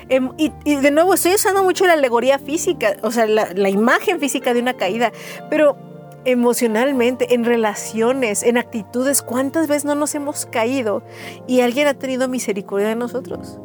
Em, 0.09 0.31
y, 0.37 0.51
de 0.77 0.91
nuevo, 0.91 1.15
estoy 1.15 1.35
usando 1.35 1.63
mucho 1.63 1.87
la 1.87 1.95
alegoría 1.95 2.39
física, 2.39 2.97
o 3.03 3.11
sea, 3.11 3.27
la, 3.27 3.49
la 3.55 3.69
imagen 3.69 4.21
física 4.21 4.55
de 4.55 4.61
una 4.61 4.75
caída, 4.75 5.13
pero 5.51 5.77
emocionalmente, 6.25 7.35
en 7.35 7.45
relaciones, 7.45 8.43
en 8.43 8.59
actitudes, 8.59 9.23
¿cuántas 9.23 9.67
veces 9.67 9.85
no 9.85 9.95
nos 9.95 10.15
hemos 10.15 10.47
caído 10.47 11.03
y 11.47 11.61
alguien 11.61 11.89
ha 11.89 11.95
tenido 11.95 12.29
misericordia 12.29 12.89
de 12.89 12.97
nosotros? 12.97 13.59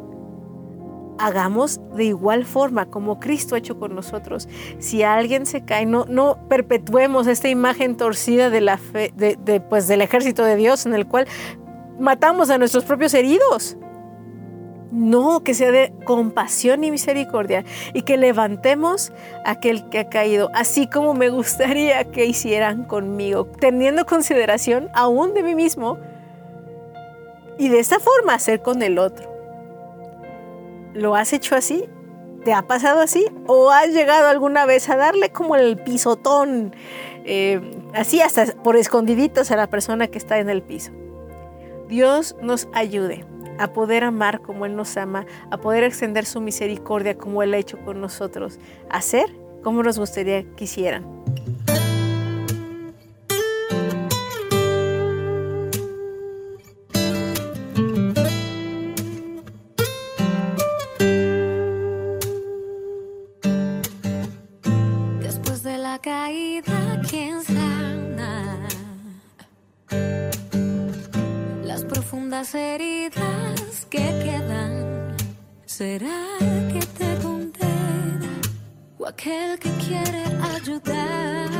Hagamos 1.18 1.80
de 1.94 2.04
igual 2.04 2.44
forma 2.44 2.86
como 2.86 3.20
Cristo 3.20 3.54
ha 3.54 3.58
hecho 3.58 3.78
con 3.78 3.94
nosotros. 3.94 4.48
Si 4.78 5.02
alguien 5.02 5.46
se 5.46 5.64
cae, 5.64 5.86
no, 5.86 6.04
no 6.08 6.38
perpetuemos 6.48 7.26
esta 7.26 7.48
imagen 7.48 7.96
torcida 7.96 8.50
de 8.50 8.60
la 8.60 8.78
fe, 8.78 9.12
pues, 9.68 9.88
del 9.88 10.02
ejército 10.02 10.44
de 10.44 10.56
Dios 10.56 10.86
en 10.86 10.94
el 10.94 11.06
cual 11.06 11.26
matamos 11.98 12.50
a 12.50 12.58
nuestros 12.58 12.84
propios 12.84 13.14
heridos. 13.14 13.76
No, 14.90 15.44
que 15.44 15.52
sea 15.52 15.70
de 15.70 15.92
compasión 16.06 16.82
y 16.82 16.90
misericordia 16.90 17.64
y 17.92 18.02
que 18.02 18.16
levantemos 18.16 19.12
a 19.44 19.50
aquel 19.50 19.86
que 19.90 19.98
ha 19.98 20.08
caído, 20.08 20.50
así 20.54 20.86
como 20.86 21.12
me 21.12 21.28
gustaría 21.28 22.04
que 22.04 22.24
hicieran 22.24 22.84
conmigo, 22.84 23.46
teniendo 23.60 24.06
consideración 24.06 24.88
aún 24.94 25.34
de 25.34 25.42
mí 25.42 25.54
mismo 25.54 25.98
y 27.58 27.68
de 27.68 27.80
esta 27.80 27.98
forma 27.98 28.32
hacer 28.34 28.62
con 28.62 28.80
el 28.80 28.98
otro. 28.98 29.37
¿Lo 30.94 31.14
has 31.14 31.32
hecho 31.32 31.54
así? 31.54 31.84
¿Te 32.44 32.52
ha 32.52 32.62
pasado 32.62 33.00
así? 33.00 33.26
¿O 33.46 33.70
has 33.70 33.88
llegado 33.88 34.28
alguna 34.28 34.64
vez 34.66 34.88
a 34.88 34.96
darle 34.96 35.30
como 35.30 35.56
el 35.56 35.76
pisotón, 35.76 36.74
eh, 37.24 37.60
así 37.94 38.20
hasta 38.20 38.46
por 38.62 38.76
escondiditos 38.76 39.50
a 39.50 39.56
la 39.56 39.68
persona 39.68 40.06
que 40.06 40.18
está 40.18 40.38
en 40.38 40.48
el 40.48 40.62
piso? 40.62 40.92
Dios 41.88 42.36
nos 42.40 42.68
ayude 42.72 43.24
a 43.58 43.72
poder 43.72 44.04
amar 44.04 44.40
como 44.40 44.66
Él 44.66 44.76
nos 44.76 44.96
ama, 44.96 45.26
a 45.50 45.58
poder 45.58 45.84
extender 45.84 46.24
su 46.26 46.40
misericordia 46.40 47.18
como 47.18 47.42
Él 47.42 47.54
ha 47.54 47.58
hecho 47.58 47.78
con 47.84 48.00
nosotros, 48.00 48.58
a 48.88 49.02
ser 49.02 49.26
como 49.62 49.82
nos 49.82 49.98
gustaría 49.98 50.44
que 50.54 50.64
hicieran. 50.64 51.04
Será 75.78 76.26
que 76.72 76.80
te 76.98 77.10
condena 77.22 78.32
o 78.98 79.06
aquel 79.06 79.56
que 79.60 79.70
quiere 79.84 80.24
ayudar. 80.56 81.50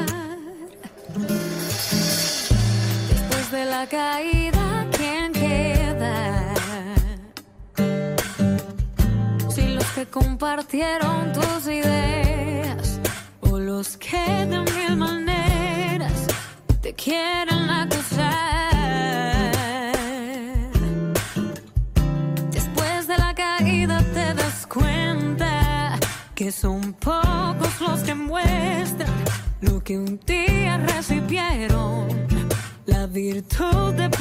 Después 3.11 3.51
de 3.53 3.65
la 3.65 3.87
caída, 3.87 4.89
¿quién 4.97 5.33
queda? 5.33 6.53
Si 9.55 9.69
los 9.77 9.89
que 9.95 10.05
compartieron 10.07 11.33
tus 11.33 11.69
ideas 11.69 12.08
la 33.49 33.65
virtud 33.65 34.18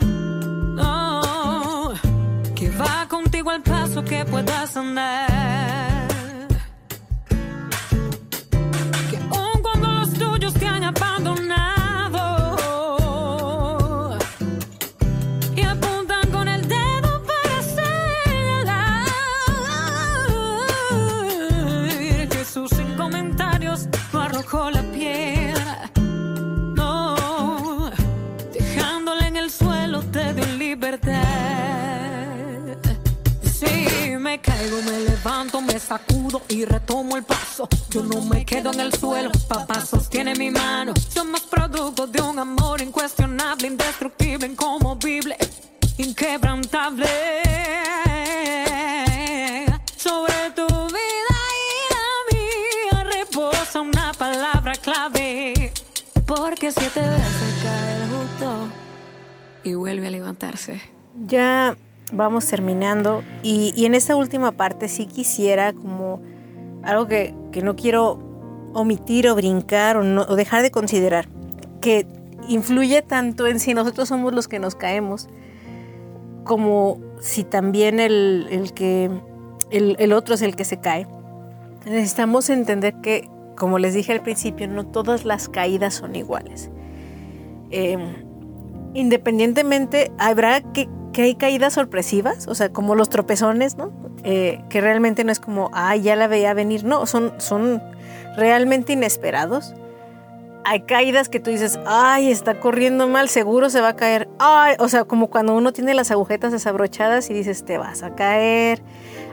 no, 0.00 1.92
que 2.56 2.70
va 2.70 3.06
contigo 3.08 3.50
al 3.50 3.62
paso 3.62 4.02
que 4.02 4.24
puedas 4.24 4.74
andar. 4.74 6.08
Que 9.10 9.18
aun 9.18 9.62
cuando 9.62 9.88
los 9.88 10.14
tuyos 10.14 10.54
te 10.54 10.66
han 10.66 10.82
abandonado 10.84 11.77
caigo, 34.58 34.82
me 34.82 34.98
levanto, 35.00 35.60
me 35.60 35.78
sacudo 35.78 36.42
y 36.48 36.64
retomo 36.64 37.16
el 37.16 37.22
paso. 37.22 37.68
Yo 37.90 38.02
no 38.02 38.20
me 38.22 38.44
quedo 38.44 38.72
en 38.72 38.80
el 38.80 38.92
suelo, 38.92 39.30
papá 39.48 39.84
sostiene 39.84 40.34
mi 40.34 40.50
mano. 40.50 40.94
Somos 41.08 41.42
producto 41.42 42.06
de 42.06 42.20
un 42.20 42.38
amor 42.38 42.80
incuestionable, 42.82 43.68
indestructible, 43.68 44.46
inconmovible, 44.46 45.36
inquebrantable. 45.98 47.06
Sobre 49.96 50.50
tu 50.56 50.66
vida 50.66 51.38
y 51.54 51.94
la 51.94 52.06
mía 52.32 53.04
reposa 53.04 53.80
una 53.80 54.12
palabra 54.12 54.72
clave. 54.74 55.72
Porque 56.26 56.72
siete 56.72 57.00
veces 57.00 57.54
cae 57.62 57.96
el 57.96 58.10
justo 58.10 58.68
y 59.64 59.74
vuelve 59.74 60.08
a 60.08 60.10
levantarse. 60.10 60.80
Ya 61.26 61.76
vamos 62.12 62.46
terminando 62.46 63.22
y, 63.42 63.72
y 63.76 63.86
en 63.86 63.94
esta 63.94 64.16
última 64.16 64.52
parte 64.52 64.88
sí 64.88 65.06
quisiera 65.06 65.72
como 65.72 66.20
algo 66.82 67.06
que, 67.06 67.34
que 67.52 67.62
no 67.62 67.76
quiero 67.76 68.18
omitir 68.74 69.28
o 69.28 69.34
brincar 69.34 69.96
o, 69.96 70.04
no- 70.04 70.24
dejar 70.24 70.62
de 70.62 70.70
considerar, 70.70 71.28
que 71.80 72.06
influye 72.48 73.02
tanto 73.02 73.46
en 73.46 73.60
si 73.60 73.74
nosotros 73.74 74.08
somos 74.08 74.32
los 74.32 74.48
que 74.48 74.58
nos 74.58 74.74
caemos, 74.74 75.28
como 76.44 76.98
si 77.20 77.44
también 77.44 78.00
el, 78.00 78.46
el 78.50 78.72
que 78.72 79.10
el, 79.70 79.96
el 79.98 80.12
otro 80.12 80.34
es 80.34 80.42
el 80.42 80.56
que 80.56 80.64
se 80.64 80.78
cae. 80.78 81.06
Necesitamos 81.84 82.48
entender 82.48 82.94
que, 83.02 83.28
como 83.56 83.78
les 83.78 83.92
dije 83.94 84.12
al 84.12 84.22
principio, 84.22 84.66
no 84.68 84.86
todas 84.86 85.24
las 85.24 85.48
caídas 85.48 85.94
son 85.94 86.16
iguales. 86.16 86.70
Eh, 87.70 87.98
independientemente, 88.94 90.10
habrá 90.18 90.60
que, 90.60 90.88
que 91.18 91.24
hay 91.24 91.34
caídas 91.34 91.72
sorpresivas, 91.72 92.46
o 92.46 92.54
sea, 92.54 92.68
como 92.68 92.94
los 92.94 93.08
tropezones, 93.08 93.76
¿no? 93.76 93.90
Eh, 94.22 94.62
que 94.68 94.80
realmente 94.80 95.24
no 95.24 95.32
es 95.32 95.40
como, 95.40 95.68
ay, 95.72 96.02
ya 96.02 96.14
la 96.14 96.28
veía 96.28 96.54
venir, 96.54 96.84
no, 96.84 97.06
son, 97.06 97.34
son 97.38 97.82
realmente 98.36 98.92
inesperados. 98.92 99.74
Hay 100.64 100.82
caídas 100.82 101.28
que 101.28 101.40
tú 101.40 101.50
dices, 101.50 101.80
ay, 101.86 102.30
está 102.30 102.60
corriendo 102.60 103.08
mal, 103.08 103.28
seguro 103.28 103.68
se 103.68 103.80
va 103.80 103.88
a 103.88 103.96
caer. 103.96 104.28
Ay, 104.38 104.76
o 104.78 104.88
sea, 104.88 105.06
como 105.06 105.26
cuando 105.26 105.56
uno 105.56 105.72
tiene 105.72 105.92
las 105.92 106.12
agujetas 106.12 106.52
desabrochadas 106.52 107.30
y 107.30 107.34
dices, 107.34 107.64
te 107.64 107.78
vas 107.78 108.04
a 108.04 108.14
caer. 108.14 108.80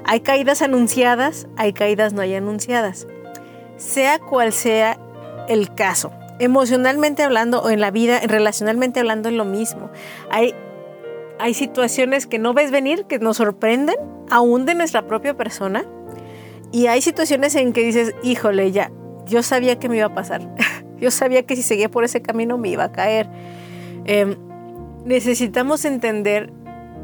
Hay 0.06 0.22
caídas 0.22 0.64
anunciadas, 0.64 1.46
hay 1.56 1.72
caídas 1.72 2.14
no 2.14 2.24
hay 2.24 2.34
anunciadas. 2.34 3.06
Sea 3.78 4.18
cual 4.18 4.54
sea 4.54 4.98
el 5.48 5.72
caso, 5.76 6.12
emocionalmente 6.40 7.22
hablando 7.22 7.62
o 7.62 7.70
en 7.70 7.80
la 7.80 7.92
vida, 7.92 8.22
relacionalmente 8.26 9.02
hablando, 9.02 9.30
es 9.30 9.36
lo 9.36 9.46
mismo. 9.46 9.92
Hay, 10.32 10.56
hay 11.40 11.54
situaciones 11.54 12.28
que 12.28 12.40
no 12.40 12.54
ves 12.54 12.72
venir, 12.72 13.06
que 13.06 13.20
nos 13.20 13.38
sorprenden, 13.38 13.96
aún 14.30 14.66
de 14.66 14.76
nuestra 14.76 15.08
propia 15.08 15.36
persona. 15.36 15.86
Y 16.72 16.88
hay 16.88 17.02
situaciones 17.02 17.56
en 17.56 17.74
que 17.74 17.84
dices, 17.84 18.14
híjole, 18.24 18.72
ya, 18.72 18.92
yo 19.26 19.44
sabía 19.44 19.78
que 19.78 19.90
me 19.90 19.98
iba 19.98 20.08
a 20.08 20.14
pasar. 20.14 20.42
yo 21.00 21.12
sabía 21.12 21.44
que 21.44 21.56
si 21.56 21.62
seguía 21.62 21.90
por 21.90 22.04
ese 22.04 22.22
camino 22.22 22.58
me 22.58 22.70
iba 22.70 22.86
a 22.86 22.92
caer. 22.92 23.30
Em, 24.06 24.36
necesitamos 25.06 25.86
entender 25.86 26.52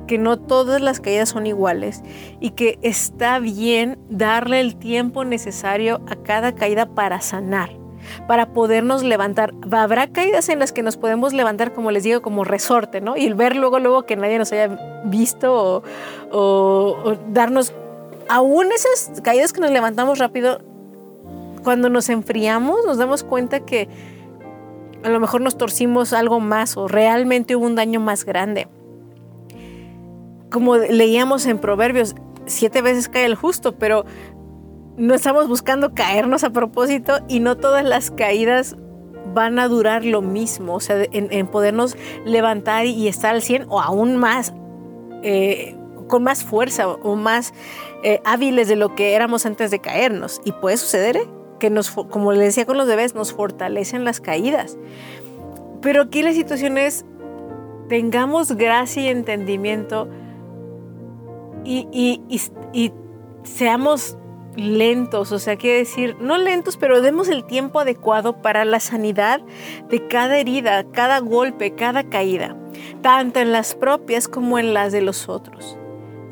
que 0.07 0.17
no 0.17 0.37
todas 0.37 0.81
las 0.81 0.99
caídas 0.99 1.29
son 1.29 1.45
iguales 1.45 2.03
y 2.39 2.51
que 2.51 2.79
está 2.81 3.39
bien 3.39 3.97
darle 4.09 4.59
el 4.59 4.75
tiempo 4.75 5.23
necesario 5.23 6.01
a 6.07 6.15
cada 6.17 6.53
caída 6.53 6.87
para 6.87 7.21
sanar 7.21 7.80
para 8.27 8.47
podernos 8.47 9.03
levantar. 9.03 9.53
Habrá 9.71 10.07
caídas 10.07 10.49
en 10.49 10.59
las 10.59 10.71
que 10.71 10.83
nos 10.83 10.97
podemos 10.97 11.33
levantar, 11.33 11.73
como 11.73 11.91
les 11.91 12.03
digo, 12.03 12.21
como 12.21 12.43
resorte, 12.43 13.01
¿no? 13.01 13.17
Y 13.17 13.25
el 13.25 13.35
ver 13.35 13.55
luego, 13.55 13.79
luego 13.79 14.03
que 14.03 14.15
nadie 14.15 14.37
nos 14.37 14.51
haya 14.51 15.01
visto 15.05 15.83
o, 16.31 17.17
darnos, 17.29 17.73
aún 18.29 18.71
esas 18.71 19.21
caídas 19.21 19.53
que 19.53 19.61
nos 19.61 19.71
levantamos 19.71 20.19
rápido, 20.19 20.59
cuando 21.63 21.89
nos 21.89 22.09
enfriamos 22.09 22.85
nos 22.85 22.97
damos 22.97 23.23
cuenta 23.23 23.59
que 23.59 23.87
a 25.03 25.09
lo 25.09 25.19
mejor 25.19 25.41
nos 25.41 25.57
torcimos 25.57 26.13
algo 26.13 26.39
más 26.39 26.77
o 26.77 26.87
realmente 26.87 27.55
hubo 27.55 27.65
un 27.65 27.75
daño 27.75 27.99
más 27.99 28.25
grande. 28.25 28.67
Como 30.51 30.77
leíamos 30.77 31.45
en 31.45 31.59
Proverbios, 31.59 32.15
siete 32.45 32.81
veces 32.81 33.09
cae 33.09 33.25
el 33.25 33.35
justo, 33.35 33.73
pero 33.73 34.05
no 34.97 35.13
estamos 35.13 35.47
buscando 35.47 35.93
caernos 35.93 36.43
a 36.43 36.51
propósito 36.51 37.19
y 37.27 37.39
no 37.39 37.57
todas 37.57 37.83
las 37.85 38.11
caídas 38.11 38.75
van 39.33 39.59
a 39.59 39.67
durar 39.67 40.03
lo 40.03 40.21
mismo, 40.21 40.75
o 40.75 40.79
sea, 40.79 41.05
en, 41.11 41.47
podernos 41.47 41.95
levantar 42.25 42.85
y 42.85 43.07
estar 43.07 43.33
al 43.33 43.41
100 43.41 43.65
o 43.69 43.79
aún 43.79 44.17
más, 44.17 44.53
eh, 45.23 45.75
con 46.07 46.23
más 46.23 46.43
fuerza 46.43 46.89
o 46.89 47.15
más 47.15 47.53
eh, 48.03 48.19
hábiles 48.25 48.67
de 48.67 48.75
lo 48.75 48.95
que 48.95 49.13
éramos 49.13 49.45
antes 49.45 49.71
de 49.71 49.79
caernos. 49.79 50.41
Y 50.43 50.51
puede 50.51 50.77
suceder 50.77 51.17
¿eh? 51.17 51.29
que 51.59 51.69
nos, 51.69 51.91
como 51.91 52.33
le 52.33 52.43
decía 52.43 52.65
con 52.65 52.77
los 52.77 52.87
bebés, 52.87 53.15
nos 53.15 53.33
fortalecen 53.33 54.03
las 54.03 54.19
caídas. 54.19 54.77
Pero 55.81 56.03
aquí 56.03 56.23
la 56.23 56.33
situación 56.33 56.77
es, 56.77 57.05
tengamos 57.87 58.53
gracia 58.53 59.03
y 59.03 59.07
entendimiento 59.07 60.09
y, 61.63 61.87
y, 61.91 62.21
y 62.73 62.91
seamos 63.43 64.17
lentos, 64.55 65.31
o 65.31 65.39
sea, 65.39 65.55
quiere 65.55 65.79
decir, 65.79 66.15
no 66.19 66.37
lentos, 66.37 66.77
pero 66.77 67.01
demos 67.01 67.29
el 67.29 67.45
tiempo 67.45 67.79
adecuado 67.79 68.41
para 68.41 68.65
la 68.65 68.79
sanidad 68.79 69.41
de 69.89 70.07
cada 70.07 70.37
herida, 70.37 70.85
cada 70.91 71.19
golpe, 71.19 71.75
cada 71.75 72.03
caída, 72.03 72.55
tanto 73.01 73.39
en 73.39 73.51
las 73.51 73.75
propias 73.75 74.27
como 74.27 74.59
en 74.59 74.73
las 74.73 74.91
de 74.91 75.01
los 75.01 75.29
otros. 75.29 75.77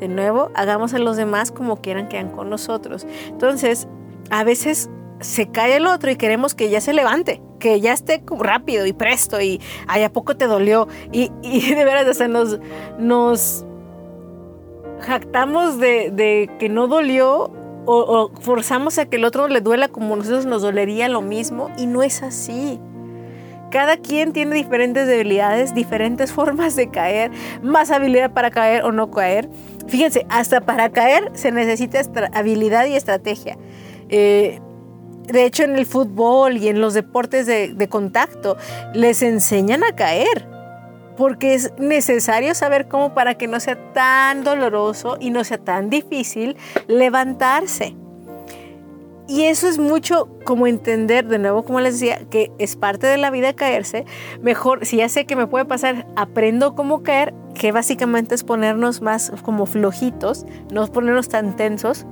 De 0.00 0.08
nuevo, 0.08 0.50
hagamos 0.54 0.94
a 0.94 0.98
los 0.98 1.16
demás 1.16 1.52
como 1.52 1.76
quieran 1.76 2.08
que 2.08 2.18
hagan 2.18 2.32
con 2.32 2.48
nosotros. 2.48 3.06
Entonces, 3.28 3.86
a 4.30 4.44
veces 4.44 4.90
se 5.20 5.50
cae 5.50 5.76
el 5.76 5.86
otro 5.86 6.10
y 6.10 6.16
queremos 6.16 6.54
que 6.54 6.70
ya 6.70 6.80
se 6.80 6.94
levante, 6.94 7.42
que 7.58 7.80
ya 7.80 7.92
esté 7.92 8.22
rápido 8.38 8.86
y 8.86 8.94
presto 8.94 9.40
y 9.40 9.60
ay, 9.86 10.02
a 10.02 10.12
poco 10.12 10.36
te 10.36 10.46
dolió. 10.46 10.88
Y, 11.12 11.30
de 11.74 11.84
veras, 11.84 12.08
o 12.08 12.14
sea, 12.14 12.28
nos, 12.28 12.58
nos 12.98 13.66
jactamos 15.00 15.78
de, 15.78 16.10
de 16.10 16.50
que 16.58 16.68
no 16.70 16.86
dolió 16.86 17.52
o, 17.86 18.30
forzamos 18.40 18.98
a 18.98 19.06
que 19.06 19.16
el 19.16 19.24
otro 19.24 19.48
le 19.48 19.60
duela 19.60 19.88
como 19.88 20.16
nosotros 20.16 20.46
nos 20.46 20.62
dolería 20.62 21.08
lo 21.08 21.22
mismo 21.22 21.70
y 21.76 21.86
no 21.86 22.02
es 22.02 22.22
así. 22.22 22.80
Cada 23.70 23.96
quien 23.96 24.32
tiene 24.32 24.56
diferentes 24.56 25.06
debilidades, 25.06 25.74
diferentes 25.74 26.32
formas 26.34 26.76
de 26.76 26.90
caer, 26.90 27.30
más 27.62 27.90
habilidad 27.90 28.32
para 28.32 28.50
caer 28.50 28.84
o 28.84 28.92
no 28.92 29.10
caer. 29.10 29.48
Fíjense, 29.86 30.26
hasta 30.28 30.60
para 30.60 30.90
caer 30.90 31.30
se 31.34 31.52
necesita 31.52 32.00
habilidad 32.32 32.86
y 32.86 32.94
estrategia. 32.94 33.56
Eh, 34.08 34.60
de 35.24 35.44
hecho, 35.44 35.62
en 35.62 35.76
el 35.76 35.86
fútbol 35.86 36.56
y 36.56 36.68
en 36.68 36.80
los 36.80 36.94
deportes 36.94 37.46
de 37.46 37.88
contacto 37.88 38.56
les 38.94 39.22
enseñan 39.22 39.84
a 39.84 39.94
caer 39.94 40.59
porque 41.20 41.52
es 41.52 41.74
necesario 41.76 42.54
saber 42.54 42.88
cómo 42.88 43.12
para 43.12 43.34
que 43.34 43.46
no 43.46 43.60
sea 43.60 43.92
tan 43.92 44.42
doloroso 44.42 45.18
y 45.20 45.28
no 45.28 45.44
sea 45.44 45.58
tan 45.58 45.90
difícil 45.90 46.56
levantarse. 46.88 47.94
Y 49.28 49.42
eso 49.42 49.68
es 49.68 49.78
mucho 49.78 50.30
como 50.44 50.66
entender, 50.66 51.28
de 51.28 51.38
nuevo, 51.38 51.62
como 51.62 51.80
les 51.80 52.00
decía, 52.00 52.22
que 52.30 52.50
es 52.56 52.74
parte 52.74 53.06
de 53.06 53.18
la 53.18 53.28
vida 53.28 53.52
caerse. 53.52 54.06
Mejor, 54.40 54.86
si 54.86 54.96
ya 54.96 55.10
sé 55.10 55.26
que 55.26 55.36
me 55.36 55.46
puede 55.46 55.66
pasar, 55.66 56.06
aprendo 56.16 56.74
cómo 56.74 57.02
caer, 57.02 57.34
que 57.54 57.70
básicamente 57.70 58.34
es 58.34 58.42
ponernos 58.42 59.02
más 59.02 59.30
como 59.42 59.66
flojitos, 59.66 60.46
no 60.72 60.86
ponernos 60.86 61.28
tan 61.28 61.54
tensos. 61.54 62.06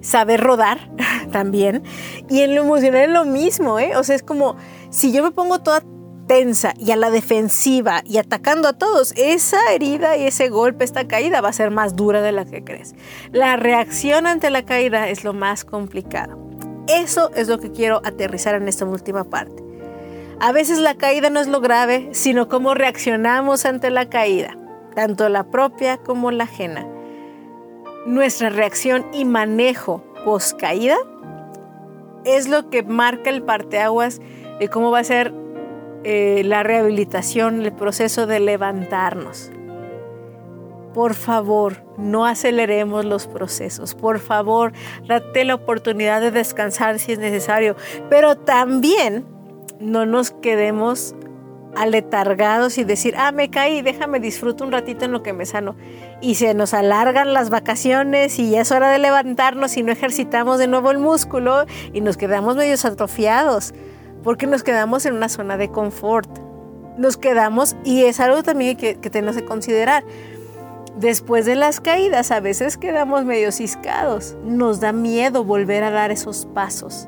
Saber 0.00 0.40
rodar 0.40 0.78
también. 1.32 1.82
Y 2.30 2.42
en 2.42 2.54
lo 2.54 2.62
emocional 2.62 3.02
es 3.02 3.10
lo 3.10 3.24
mismo, 3.24 3.80
¿eh? 3.80 3.96
O 3.96 4.04
sea, 4.04 4.14
es 4.14 4.22
como 4.22 4.54
si 4.90 5.10
yo 5.10 5.24
me 5.24 5.32
pongo 5.32 5.58
toda 5.58 5.82
tensa 6.26 6.74
y 6.78 6.90
a 6.90 6.96
la 6.96 7.10
defensiva 7.10 8.02
y 8.04 8.18
atacando 8.18 8.68
a 8.68 8.72
todos, 8.72 9.12
esa 9.16 9.58
herida 9.72 10.16
y 10.16 10.26
ese 10.26 10.48
golpe, 10.48 10.84
esta 10.84 11.06
caída 11.06 11.40
va 11.40 11.48
a 11.48 11.52
ser 11.52 11.70
más 11.70 11.96
dura 11.96 12.20
de 12.22 12.32
la 12.32 12.44
que 12.44 12.64
crees. 12.64 12.94
La 13.32 13.56
reacción 13.56 14.26
ante 14.26 14.50
la 14.50 14.64
caída 14.64 15.08
es 15.08 15.24
lo 15.24 15.32
más 15.32 15.64
complicado. 15.64 16.38
Eso 16.88 17.30
es 17.34 17.48
lo 17.48 17.58
que 17.58 17.72
quiero 17.72 18.00
aterrizar 18.04 18.54
en 18.54 18.68
esta 18.68 18.84
última 18.84 19.24
parte. 19.24 19.64
A 20.38 20.52
veces 20.52 20.78
la 20.78 20.96
caída 20.96 21.30
no 21.30 21.40
es 21.40 21.48
lo 21.48 21.60
grave, 21.60 22.10
sino 22.12 22.48
cómo 22.48 22.74
reaccionamos 22.74 23.64
ante 23.64 23.90
la 23.90 24.08
caída, 24.10 24.56
tanto 24.94 25.28
la 25.28 25.50
propia 25.50 25.96
como 25.96 26.30
la 26.30 26.44
ajena. 26.44 26.86
Nuestra 28.04 28.50
reacción 28.50 29.06
y 29.12 29.24
manejo 29.24 30.04
post 30.24 30.60
caída 30.60 30.96
es 32.24 32.48
lo 32.48 32.68
que 32.68 32.82
marca 32.82 33.30
el 33.30 33.42
parteaguas 33.42 34.20
de 34.60 34.68
cómo 34.68 34.90
va 34.90 34.98
a 34.98 35.04
ser 35.04 35.32
eh, 36.08 36.44
la 36.44 36.62
rehabilitación, 36.62 37.62
el 37.62 37.72
proceso 37.72 38.28
de 38.28 38.38
levantarnos. 38.38 39.50
Por 40.94 41.14
favor, 41.14 41.82
no 41.98 42.26
aceleremos 42.26 43.04
los 43.04 43.26
procesos. 43.26 43.96
Por 43.96 44.20
favor, 44.20 44.72
date 45.08 45.44
la 45.44 45.56
oportunidad 45.56 46.20
de 46.20 46.30
descansar 46.30 47.00
si 47.00 47.10
es 47.10 47.18
necesario. 47.18 47.74
Pero 48.08 48.36
también 48.36 49.26
no 49.80 50.06
nos 50.06 50.30
quedemos 50.30 51.16
aletargados 51.74 52.78
y 52.78 52.84
decir, 52.84 53.14
ah, 53.18 53.32
me 53.32 53.50
caí, 53.50 53.82
déjame 53.82 54.20
disfruto 54.20 54.62
un 54.62 54.70
ratito 54.70 55.06
en 55.06 55.10
lo 55.10 55.24
que 55.24 55.32
me 55.32 55.44
sano. 55.44 55.74
Y 56.20 56.36
se 56.36 56.54
nos 56.54 56.72
alargan 56.72 57.32
las 57.32 57.50
vacaciones 57.50 58.38
y 58.38 58.50
ya 58.50 58.60
es 58.60 58.70
hora 58.70 58.90
de 58.90 59.00
levantarnos 59.00 59.76
y 59.76 59.82
no 59.82 59.90
ejercitamos 59.90 60.60
de 60.60 60.68
nuevo 60.68 60.92
el 60.92 60.98
músculo 60.98 61.66
y 61.92 62.00
nos 62.00 62.16
quedamos 62.16 62.54
medio 62.54 62.76
atrofiados 62.84 63.74
porque 64.26 64.48
nos 64.48 64.64
quedamos 64.64 65.06
en 65.06 65.14
una 65.14 65.28
zona 65.28 65.56
de 65.56 65.70
confort. 65.70 66.28
Nos 66.98 67.16
quedamos, 67.16 67.76
y 67.84 68.06
es 68.06 68.18
algo 68.18 68.42
también 68.42 68.76
que, 68.76 68.96
tenemos 68.96 69.36
que 69.36 69.44
considerar. 69.44 70.02
Después 70.96 71.46
de 71.46 71.54
las 71.54 71.80
caídas 71.80 72.32
a 72.32 72.40
veces 72.40 72.76
quedamos 72.76 73.24
medio 73.24 73.52
ciscados. 73.52 74.36
Nos 74.42 74.80
da 74.80 74.90
miedo 74.90 75.44
volver 75.44 75.84
a 75.84 75.92
dar 75.92 76.10
esos 76.10 76.44
pasos. 76.46 77.06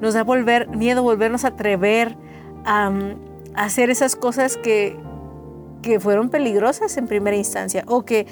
Nos 0.00 0.14
da 0.14 0.22
volver, 0.22 0.68
miedo 0.68 1.02
volvernos 1.02 1.44
a 1.44 1.48
atrever 1.48 2.16
a, 2.64 2.92
hacer 3.56 3.90
esas 3.90 4.14
cosas 4.14 4.56
que, 4.56 4.96
que, 5.82 5.98
fueron 5.98 6.30
peligrosas 6.30 6.96
en 6.98 7.08
primera 7.08 7.36
instancia 7.36 7.82
o 7.88 8.04
que 8.04 8.28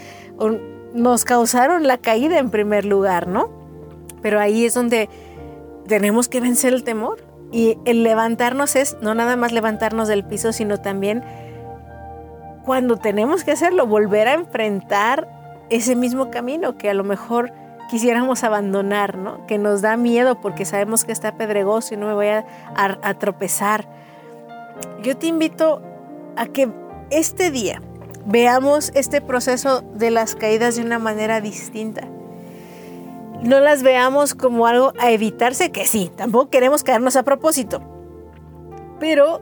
nos 0.95 1.25
causaron 1.25 1.89
la 1.89 1.99
caída 1.99 2.39
en 2.39 2.51
primer 2.51 2.85
lugar, 2.85 3.27
¿no? 3.27 3.51
Pero 4.23 4.39
ahí 4.39 4.65
es 4.65 4.75
donde 4.75 5.09
tenemos 5.89 6.29
que 6.29 6.41
vencer 6.41 6.73
el 6.73 6.85
temor. 6.85 7.28
Y 7.51 7.79
el 7.85 8.03
levantarnos 8.03 8.77
es 8.77 8.97
no 9.01 9.15
nada 9.15 9.37
más 9.37 9.53
levantarnos 9.53 10.09
del 10.09 10.25
piso, 10.25 10.53
sino 10.53 10.79
también 10.79 11.25
cuando 12.65 12.97
tenemos 12.97 13.45
que 13.45 13.53
hacerlo, 13.53 13.87
volver 13.87 14.29
a 14.29 14.35
enfrentar 14.35 15.29
ese 15.71 15.97
mismo 15.97 16.31
camino 16.31 16.77
que 16.77 16.91
a 16.91 16.95
lo 16.95 17.05
mejor 17.05 17.53
quisiéramos 17.89 18.45
abandonar, 18.45 19.17
¿no? 19.17 19.47
Que 19.47 19.57
nos 19.57 19.81
da 19.81 19.97
miedo 19.97 20.41
porque 20.41 20.67
sabemos 20.67 21.05
que 21.07 21.13
está 21.13 21.37
pedregoso 21.37 21.95
y 21.95 21.97
no 21.97 22.07
me 22.07 22.13
voy 22.13 22.27
a, 22.27 22.45
a 22.77 23.15
tropezar. 23.15 23.89
Yo 25.03 25.17
te 25.17 25.27
invito 25.27 25.81
a 26.37 26.47
que 26.47 26.69
este 27.09 27.51
día 27.51 27.81
veamos 28.27 28.93
este 28.95 29.23
proceso 29.23 29.81
de 29.95 30.11
las 30.11 30.35
caídas 30.35 30.77
de 30.77 30.83
una 30.83 30.99
manera 30.99 31.41
distinta 31.41 32.07
no 33.43 33.61
las 33.61 33.83
veamos 33.83 34.35
como 34.35 34.67
algo 34.67 34.93
a 34.99 35.11
evitarse, 35.11 35.71
que 35.71 35.87
sí, 35.87 36.11
tampoco 36.17 36.51
queremos 36.51 36.85
caernos 36.85 37.17
a 37.17 37.23
propósito. 37.23 37.83
Pero 38.99 39.41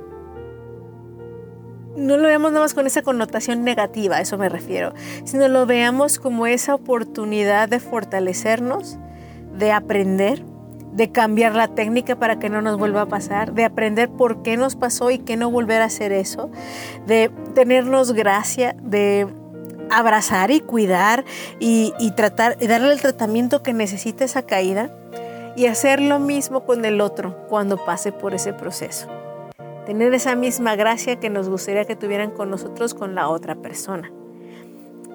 no 1.96 2.16
lo 2.16 2.28
veamos 2.28 2.52
nada 2.52 2.64
más 2.64 2.74
con 2.74 2.86
esa 2.86 3.02
connotación 3.02 3.64
negativa, 3.64 4.16
a 4.16 4.20
eso 4.20 4.36
me 4.38 4.48
refiero, 4.48 4.92
sino 5.24 5.48
lo 5.48 5.66
veamos 5.66 6.18
como 6.18 6.46
esa 6.46 6.74
oportunidad 6.74 7.68
de 7.68 7.80
fortalecernos, 7.80 8.98
de 9.56 9.72
aprender, 9.72 10.44
de 10.92 11.10
cambiar 11.10 11.54
la 11.54 11.68
técnica 11.68 12.16
para 12.16 12.38
que 12.38 12.50
no 12.50 12.62
nos 12.62 12.78
vuelva 12.78 13.02
a 13.02 13.06
pasar, 13.06 13.52
de 13.54 13.64
aprender 13.64 14.10
por 14.10 14.42
qué 14.42 14.56
nos 14.56 14.76
pasó 14.76 15.10
y 15.10 15.18
que 15.18 15.36
no 15.36 15.50
volver 15.50 15.82
a 15.82 15.86
hacer 15.86 16.12
eso, 16.12 16.50
de 17.06 17.30
tenernos 17.54 18.12
gracia, 18.12 18.76
de 18.82 19.26
abrazar 19.90 20.50
y 20.50 20.60
cuidar 20.60 21.24
y, 21.58 21.92
tratar 22.16 22.56
y 22.60 22.66
darle 22.66 22.92
el 22.92 23.00
tratamiento 23.00 23.62
que 23.62 23.72
necesita 23.72 24.24
esa 24.24 24.42
caída 24.42 24.90
y 25.56 25.66
hacer 25.66 26.00
lo 26.00 26.18
mismo 26.18 26.64
con 26.64 26.84
el 26.84 27.00
otro 27.00 27.46
cuando 27.48 27.84
pase 27.84 28.12
por 28.12 28.34
ese 28.34 28.52
proceso. 28.52 29.08
Tener 29.86 30.12
esa 30.14 30.34
misma 30.34 30.74
gracia 30.76 31.16
que 31.16 31.30
nos 31.30 31.48
gustaría 31.48 31.84
que 31.84 31.96
tuvieran 31.96 32.30
con 32.30 32.50
nosotros 32.50 32.92
con 32.92 33.14
la 33.14 33.28
otra 33.28 33.54
persona. 33.54 34.10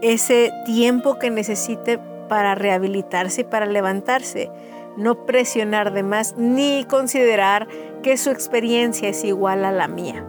Ese 0.02 0.52
tiempo 0.66 1.20
que 1.20 1.30
necesite 1.30 2.00
para 2.32 2.56
rehabilitarse 2.56 3.42
y 3.42 3.44
para 3.44 3.66
levantarse. 3.66 4.50
No 4.96 5.26
presionar 5.26 5.92
de 5.92 6.04
más 6.04 6.36
ni 6.38 6.86
considerar 6.86 7.68
que 8.02 8.16
su 8.16 8.30
experiencia 8.30 9.10
es 9.10 9.26
igual 9.26 9.66
a 9.66 9.72
la 9.74 9.90
mía. 9.90 10.26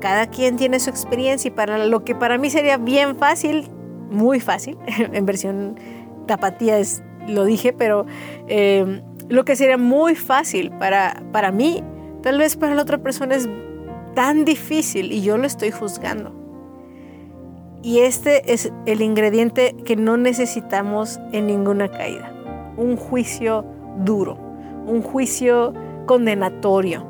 Cada 0.00 0.26
quien 0.28 0.56
tiene 0.56 0.80
su 0.80 0.90
experiencia 0.90 1.48
y 1.48 1.50
para 1.50 1.86
lo 1.86 2.04
que 2.04 2.14
para 2.14 2.38
mí 2.38 2.50
sería 2.50 2.76
bien 2.76 3.16
fácil, 3.16 3.68
muy 4.10 4.40
fácil, 4.40 4.76
en 5.12 5.26
versión 5.26 5.78
tapatía 6.26 6.78
es, 6.78 7.02
lo 7.26 7.44
dije, 7.44 7.72
pero 7.72 8.06
eh, 8.48 9.02
lo 9.28 9.44
que 9.44 9.56
sería 9.56 9.78
muy 9.78 10.14
fácil 10.14 10.70
para, 10.72 11.22
para 11.32 11.50
mí, 11.50 11.82
tal 12.22 12.38
vez 12.38 12.56
para 12.56 12.74
la 12.74 12.82
otra 12.82 12.98
persona 12.98 13.34
es 13.34 13.48
tan 14.14 14.44
difícil 14.44 15.12
y 15.12 15.22
yo 15.22 15.36
lo 15.36 15.46
estoy 15.46 15.70
juzgando. 15.70 16.32
Y 17.82 18.00
este 18.00 18.52
es 18.52 18.72
el 18.86 19.00
ingrediente 19.00 19.76
que 19.84 19.94
no 19.94 20.16
necesitamos 20.16 21.20
en 21.32 21.46
ninguna 21.46 21.88
caída. 21.88 22.32
Un 22.76 22.96
juicio 22.96 23.64
duro, 24.04 24.36
un 24.86 25.02
juicio 25.02 25.72
condenatorio. 26.06 27.06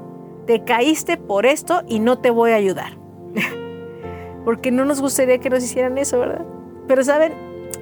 Te 0.47 0.65
caíste 0.65 1.17
por 1.17 1.47
esto 1.47 1.83
y 1.89 1.99
no 1.99 2.19
te 2.19 2.31
voy 2.31 2.53
a 2.53 2.57
ayudar. 2.57 2.97
Porque 4.45 4.71
no 4.71 4.85
nos 4.85 5.01
gustaría 5.01 5.39
que 5.39 5.51
nos 5.51 5.65
hicieran 5.65 5.99
eso, 5.99 6.21
¿verdad? 6.21 6.45
Pero 6.87 7.03
saben, 7.03 7.35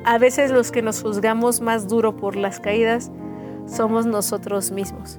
a 0.05 0.19
veces 0.19 0.51
los 0.51 0.71
que 0.71 0.83
nos 0.83 1.03
juzgamos 1.03 1.61
más 1.61 1.89
duro 1.89 2.17
por 2.17 2.37
las 2.37 2.61
caídas 2.61 3.11
somos 3.67 4.07
nosotros 4.07 4.71
mismos. 4.71 5.19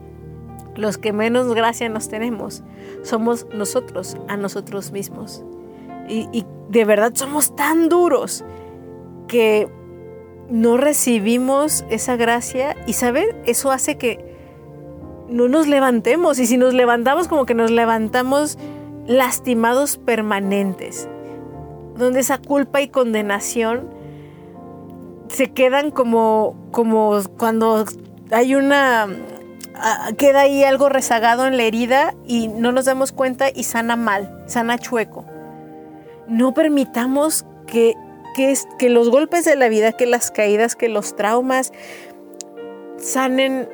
Los 0.76 0.98
que 0.98 1.14
menos 1.14 1.54
gracia 1.54 1.90
nos 1.90 2.10
tenemos 2.10 2.64
somos 3.04 3.48
nosotros 3.54 4.18
a 4.28 4.38
nosotros 4.38 4.92
mismos. 4.92 5.44
Y, 6.08 6.46
de 6.70 6.84
verdad 6.84 7.12
somos 7.14 7.56
tan 7.56 7.90
duros 7.90 8.44
que 9.28 9.70
no 10.50 10.78
recibimos 10.78 11.86
esa 11.90 12.16
gracia 12.16 12.76
y 12.88 12.94
saben, 12.94 13.28
eso 13.46 13.72
hace 13.72 13.98
que 13.98 14.25
no 15.30 15.48
nos 15.48 15.68
levantemos. 15.68 16.40
Y 16.40 16.46
si 16.46 16.58
nos 16.58 16.74
levantamos 16.74 17.28
como 17.28 17.46
que 17.46 17.54
nos 17.54 17.72
levantamos 17.72 18.58
lastimados 19.08 19.98
permanentes, 19.98 21.08
donde 21.98 22.20
esa 22.20 22.38
culpa 22.38 22.82
y 22.82 22.90
condenación 22.90 23.90
se 25.30 25.52
quedan 25.52 25.92
como, 25.92 26.56
como 26.72 27.20
cuando 27.38 27.86
hay 28.32 28.56
una, 28.56 29.08
ah, 29.76 30.10
queda 30.18 30.42
ahí 30.42 30.64
algo 30.64 30.90
rezagado 30.90 31.46
en 31.48 31.58
la 31.58 31.64
herida 31.64 32.16
y 32.26 32.48
no 32.48 32.72
nos 32.72 32.86
damos 32.86 33.12
cuenta 33.12 33.50
y 33.54 33.64
sana 33.64 33.96
mal, 33.96 34.44
sana 34.48 34.78
chueco. 34.78 35.26
No 36.28 36.54
permitamos 36.54 37.46
que, 37.68 37.94
que, 38.36 38.90
los 38.90 39.10
golpes 39.10 39.46
de 39.46 39.56
la 39.56 39.70
vida, 39.70 39.92
que 39.94 40.06
las 40.06 40.32
caídas, 40.32 40.76
que 40.76 40.90
los 40.90 41.16
traumas 41.16 41.72
sanen 42.98 43.70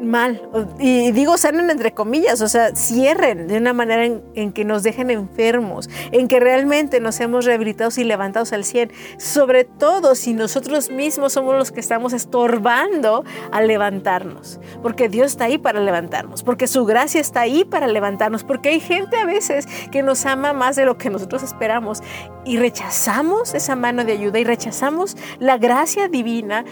mal. 0.00 0.48
Y 0.78 1.12
digo 1.12 1.36
sanen 1.38 1.70
entre 1.70 1.92
comillas, 1.92 2.40
o 2.40 2.48
sea, 2.48 2.74
cierren 2.74 3.48
de 3.48 3.58
una 3.58 3.72
manera 3.72 4.04
en, 4.04 4.52
que 4.52 4.64
nos 4.64 4.82
dejen 4.82 5.10
enfermos, 5.10 5.88
en 6.12 6.28
que 6.28 6.40
realmente 6.40 7.00
nos 7.00 7.14
seamos 7.14 7.44
rehabilitados 7.44 7.98
y 7.98 8.04
levantados 8.04 8.52
al 8.52 8.64
100. 8.64 8.92
Sobre 9.18 9.64
todo 9.64 10.14
si 10.14 10.34
nosotros 10.34 10.90
mismos 10.90 11.32
somos 11.32 11.54
los 11.56 11.72
que 11.72 11.80
estamos 11.80 12.12
estorbando 12.12 13.24
al 13.50 13.66
levantarnos. 13.66 14.60
Porque 14.82 15.08
Dios 15.08 15.32
está 15.32 15.44
ahí 15.44 15.58
para 15.58 15.80
levantarnos, 15.80 16.42
porque 16.42 16.66
su 16.66 16.84
gracia 16.84 17.20
está 17.20 17.40
ahí 17.40 17.64
para 17.64 17.86
levantarnos, 17.86 18.44
porque 18.44 18.70
hay 18.70 18.80
gente 18.80 19.16
a 19.16 19.24
veces 19.24 19.66
que 19.90 20.02
nos 20.02 20.26
ama 20.26 20.52
más 20.52 20.76
de 20.76 20.84
lo 20.84 20.98
que 20.98 21.10
nosotros 21.10 21.42
esperamos 21.42 22.02
y 22.44 22.58
rechazamos 22.58 23.54
esa 23.54 23.76
mano 23.76 24.04
de 24.04 24.12
ayuda 24.12 24.38
y 24.38 24.44
rechazamos 24.44 25.16
la 25.38 25.58
gracia 25.58 26.08
divina 26.08 26.64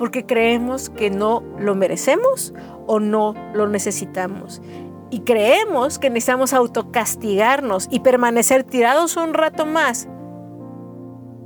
porque 0.00 0.24
creemos 0.24 0.88
que 0.88 1.10
no 1.10 1.42
lo 1.58 1.74
merecemos 1.74 2.54
o 2.86 3.00
no 3.00 3.34
lo 3.52 3.68
necesitamos. 3.68 4.62
Y 5.10 5.20
creemos 5.20 5.98
que 5.98 6.08
necesitamos 6.08 6.54
autocastigarnos 6.54 7.86
y 7.90 8.00
permanecer 8.00 8.64
tirados 8.64 9.18
un 9.18 9.34
rato 9.34 9.66
más, 9.66 10.08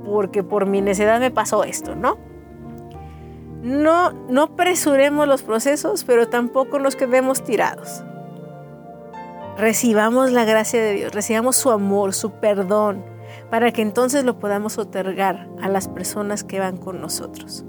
porque 0.05 0.41
por 0.41 0.67
mi 0.67 0.79
necedad 0.79 1.19
me 1.19 1.31
pasó 1.31 1.65
esto, 1.65 1.95
¿no? 1.95 2.17
No, 3.61 4.13
no 4.29 4.43
apresuremos 4.43 5.27
los 5.27 5.43
procesos, 5.43 6.05
pero 6.05 6.29
tampoco 6.29 6.79
nos 6.79 6.95
quedemos 6.95 7.43
tirados. 7.43 8.05
Recibamos 9.57 10.31
la 10.31 10.45
gracia 10.45 10.81
de 10.81 10.93
Dios, 10.93 11.13
recibamos 11.13 11.57
su 11.57 11.71
amor, 11.71 12.13
su 12.13 12.31
perdón, 12.31 13.03
para 13.49 13.73
que 13.73 13.81
entonces 13.81 14.23
lo 14.23 14.39
podamos 14.39 14.77
otorgar 14.77 15.49
a 15.61 15.67
las 15.67 15.89
personas 15.89 16.45
que 16.45 16.61
van 16.61 16.77
con 16.77 17.01
nosotros. 17.01 17.65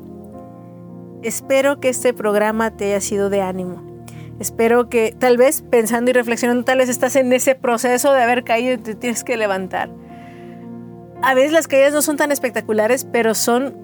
Espero 1.26 1.80
que 1.80 1.88
este 1.88 2.14
programa 2.14 2.70
te 2.70 2.84
haya 2.84 3.00
sido 3.00 3.30
de 3.30 3.42
ánimo. 3.42 3.82
Espero 4.38 4.88
que 4.88 5.10
tal 5.18 5.36
vez 5.36 5.60
pensando 5.60 6.08
y 6.12 6.14
reflexionando, 6.14 6.62
tal 6.62 6.78
vez 6.78 6.88
estás 6.88 7.16
en 7.16 7.32
ese 7.32 7.56
proceso 7.56 8.12
de 8.12 8.22
haber 8.22 8.44
caído 8.44 8.74
y 8.74 8.78
te 8.78 8.94
tienes 8.94 9.24
que 9.24 9.36
levantar. 9.36 9.90
A 11.22 11.34
veces 11.34 11.50
las 11.50 11.66
caídas 11.66 11.92
no 11.92 12.00
son 12.00 12.16
tan 12.16 12.30
espectaculares, 12.30 13.04
pero 13.10 13.34
son 13.34 13.74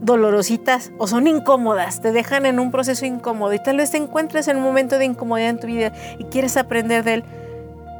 dolorositas 0.00 0.92
o 0.96 1.08
son 1.08 1.26
incómodas, 1.26 2.00
te 2.00 2.12
dejan 2.12 2.46
en 2.46 2.60
un 2.60 2.70
proceso 2.70 3.04
incómodo 3.04 3.52
y 3.52 3.58
tal 3.58 3.78
vez 3.78 3.90
te 3.90 3.96
encuentres 3.96 4.46
en 4.46 4.58
un 4.58 4.62
momento 4.62 4.96
de 4.96 5.06
incomodidad 5.06 5.50
en 5.50 5.58
tu 5.58 5.66
vida 5.66 5.92
y 6.20 6.26
quieres 6.26 6.56
aprender 6.56 7.02
de 7.02 7.14
él. 7.14 7.24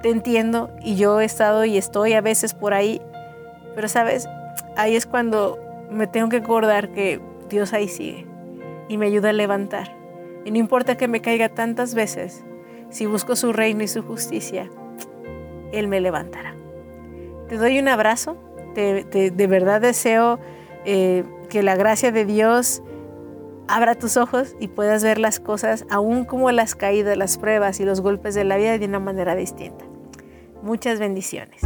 Te 0.05 0.11
entiendo 0.11 0.71
y 0.81 0.95
yo 0.95 1.21
he 1.21 1.25
estado 1.25 1.65
y 1.65 1.77
estoy 1.77 2.13
a 2.13 2.21
veces 2.21 2.55
por 2.55 2.73
ahí, 2.73 3.03
pero 3.75 3.89
sabes, 3.89 4.29
ahí 4.77 4.95
es 4.95 5.07
cuando 5.07 5.59
me 5.91 6.07
tengo 6.07 6.29
que 6.29 6.37
acordar 6.37 6.91
que 6.91 7.21
Dios 7.49 7.73
ahí 7.73 7.89
sigue 7.89 8.32
y 8.89 8.99
me 8.99 9.07
ayuda 9.07 9.31
a 9.31 9.33
levantar. 9.33 9.97
Y 10.45 10.51
no 10.51 10.59
importa 10.59 10.97
que 10.97 11.09
me 11.09 11.21
caiga 11.21 11.49
tantas 11.49 11.95
veces, 11.95 12.45
si 12.91 13.07
busco 13.07 13.37
su 13.37 13.53
reino 13.53 13.83
y 13.83 13.89
su 13.89 14.03
justicia, 14.03 14.69
Él 15.73 15.89
me 15.89 16.01
levantará. 16.01 16.55
Te 17.49 17.57
doy 17.57 17.79
un 17.79 17.89
abrazo, 17.89 18.37
de 18.75 19.47
verdad 19.49 19.81
deseo 19.81 20.39
eh, 20.85 21.25
que 21.49 21.63
la 21.63 21.77
gracia 21.77 22.11
de 22.11 22.25
Dios 22.25 22.83
abra 23.69 23.95
tus 23.95 24.17
ojos 24.17 24.57
y 24.59 24.69
puedas 24.69 25.05
ver 25.05 25.19
las 25.19 25.39
cosas, 25.39 25.87
aún 25.91 26.25
como 26.25 26.51
las 26.51 26.75
caídas, 26.75 27.17
las 27.17 27.39
pruebas 27.39 27.81
y 27.81 27.85
los 27.85 28.01
golpes 28.01 28.35
de 28.35 28.45
la 28.45 28.57
vida 28.57 28.79
de 28.79 28.87
una 28.87 28.99
manera 28.99 29.35
distinta. 29.35 29.85
Muchas 30.63 30.99
bendiciones. 30.99 31.63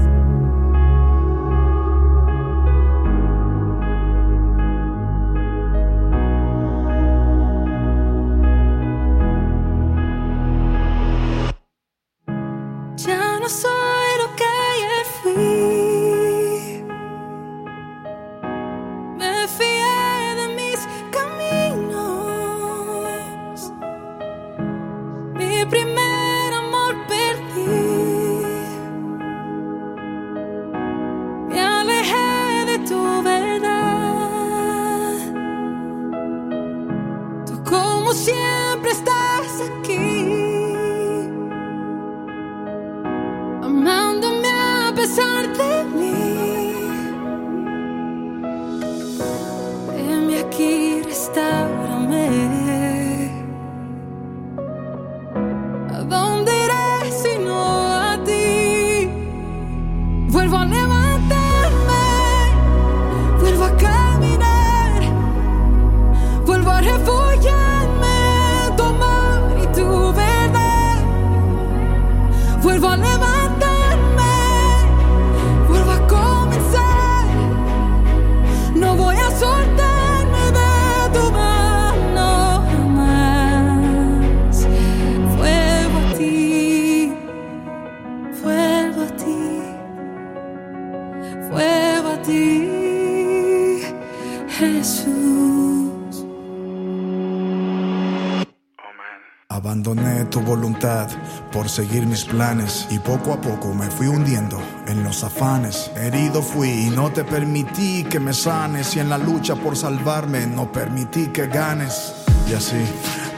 Abandoné 99.57 100.27
tu 100.27 100.43
voluntad 100.43 101.09
por 101.51 101.71
seguir 101.71 102.07
mis 102.07 102.27
planes 102.27 102.87
y 102.91 102.99
poco 102.99 103.33
a 103.33 103.41
poco 103.41 103.73
me 103.73 103.91
fui 103.91 104.07
hundiendo 104.07 104.61
en 104.87 105.03
los 105.03 105.25
afanes. 105.25 105.91
Herido 105.97 106.43
fui 106.43 106.69
y 106.69 106.91
no 106.91 107.11
te 107.11 107.25
permití 107.25 108.05
que 108.05 108.21
me 108.21 108.35
sanes 108.35 108.95
y 108.97 109.01
en 109.01 109.09
la 109.09 109.17
lucha 109.17 109.57
por 109.57 109.75
salvarme 109.75 110.47
no 110.47 110.71
permití 110.71 111.29
que 111.29 111.47
ganes. 111.47 112.13
Y 112.51 112.53
así 112.53 112.85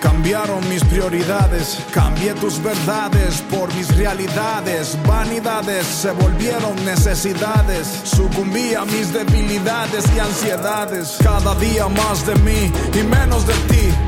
cambiaron 0.00 0.68
mis 0.68 0.82
prioridades, 0.84 1.78
cambié 1.92 2.34
tus 2.34 2.60
verdades 2.60 3.40
por 3.42 3.72
mis 3.76 3.96
realidades. 3.96 4.98
Vanidades 5.06 5.86
se 5.86 6.10
volvieron 6.10 6.74
necesidades, 6.84 7.86
sucumbí 8.02 8.74
a 8.74 8.84
mis 8.84 9.12
debilidades 9.12 10.04
y 10.16 10.18
ansiedades. 10.18 11.16
Cada 11.22 11.54
día 11.54 11.86
más 11.88 12.26
de 12.26 12.34
mí 12.40 12.72
y 12.92 13.04
menos 13.04 13.46
de 13.46 13.54
ti. 13.68 14.07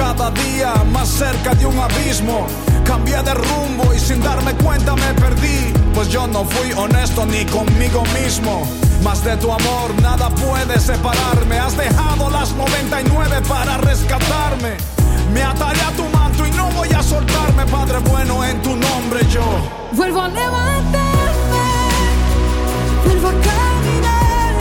Cada 0.00 0.30
día 0.30 0.72
más 0.92 1.08
cerca 1.08 1.54
de 1.54 1.66
un 1.66 1.78
abismo. 1.78 2.46
Cambié 2.86 3.22
de 3.22 3.34
rumbo 3.34 3.92
y 3.94 3.98
sin 3.98 4.22
darme 4.22 4.54
cuenta 4.54 4.96
me 4.96 5.12
perdí. 5.12 5.74
Pues 5.94 6.08
yo 6.08 6.26
no 6.26 6.46
fui 6.46 6.72
honesto 6.72 7.26
ni 7.26 7.44
conmigo 7.44 8.02
mismo. 8.18 8.66
Más 9.04 9.22
de 9.22 9.36
tu 9.36 9.52
amor 9.52 9.94
nada 10.00 10.30
puede 10.30 10.80
separarme. 10.80 11.58
Has 11.58 11.76
dejado 11.76 12.30
las 12.30 12.52
99 12.54 13.42
para 13.46 13.76
rescatarme. 13.76 14.78
Me 15.34 15.42
ataré 15.42 15.80
a 15.82 15.90
tu 15.90 16.04
manto 16.08 16.46
y 16.46 16.50
no 16.52 16.70
voy 16.70 16.88
a 16.88 17.02
soltarme, 17.02 17.66
Padre 17.66 17.98
bueno, 17.98 18.42
en 18.42 18.60
tu 18.62 18.74
nombre 18.76 19.20
yo. 19.28 19.44
Vuelvo 19.92 20.22
a 20.22 20.28
levantarme, 20.28 21.68
vuelvo 23.04 23.28
a 23.28 23.32
caminar, 23.32 24.54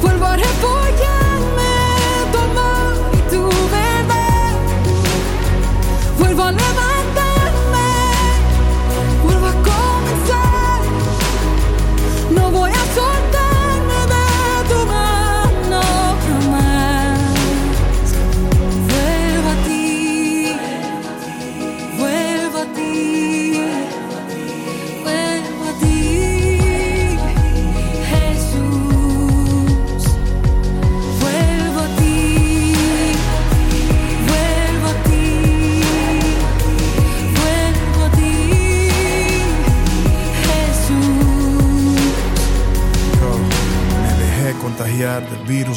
vuelvo 0.00 0.26
a 0.26 0.36
refugiarme, 0.36 1.21
Vuelvo 6.42 6.80
a 6.80 6.91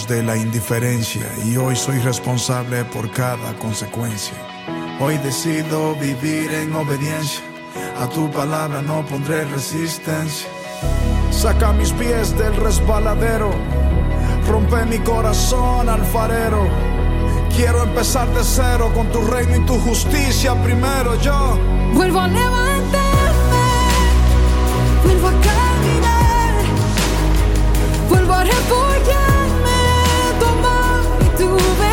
de 0.08 0.24
la 0.24 0.38
indiferencia 0.38 1.26
y 1.46 1.58
hoy 1.58 1.76
soy 1.76 2.00
responsable 2.00 2.84
por 2.86 3.10
cada 3.12 3.54
consecuencia. 3.60 4.36
Hoy 5.00 5.18
decido 5.18 5.96
vivir 5.96 6.54
en 6.54 6.74
obediencia. 6.76 7.44
A 8.00 8.08
tu 8.10 8.30
palabra 8.32 8.82
no 8.82 9.06
pondré 9.06 9.46
resistencia. 9.46 10.48
Saca 11.32 11.74
mis 11.74 11.92
pies 11.94 12.38
del 12.38 12.56
resbaladero. 12.56 13.52
Rompe 14.48 14.86
mi 14.86 15.00
corazón 15.00 15.90
alfarero. 15.90 16.68
Quiero 17.56 17.84
empezar 17.84 18.28
de 18.34 18.44
cero 18.44 18.92
con 18.94 19.08
tu 19.12 19.22
reino 19.22 19.56
y 19.56 19.66
tu 19.66 19.80
justicia 19.80 20.54
primero. 20.64 21.16
Yo 21.22 21.58
Vuelvo 21.96 22.20
a 22.20 22.28
levantarme, 22.28 23.66
vuelvo 25.04 25.28
a 25.30 25.32
caminar, 25.32 26.54
vuelvo 28.10 28.34
a 28.34 28.44
refugiarme, 28.44 29.45
tu 29.45 29.45
amor 31.58 31.85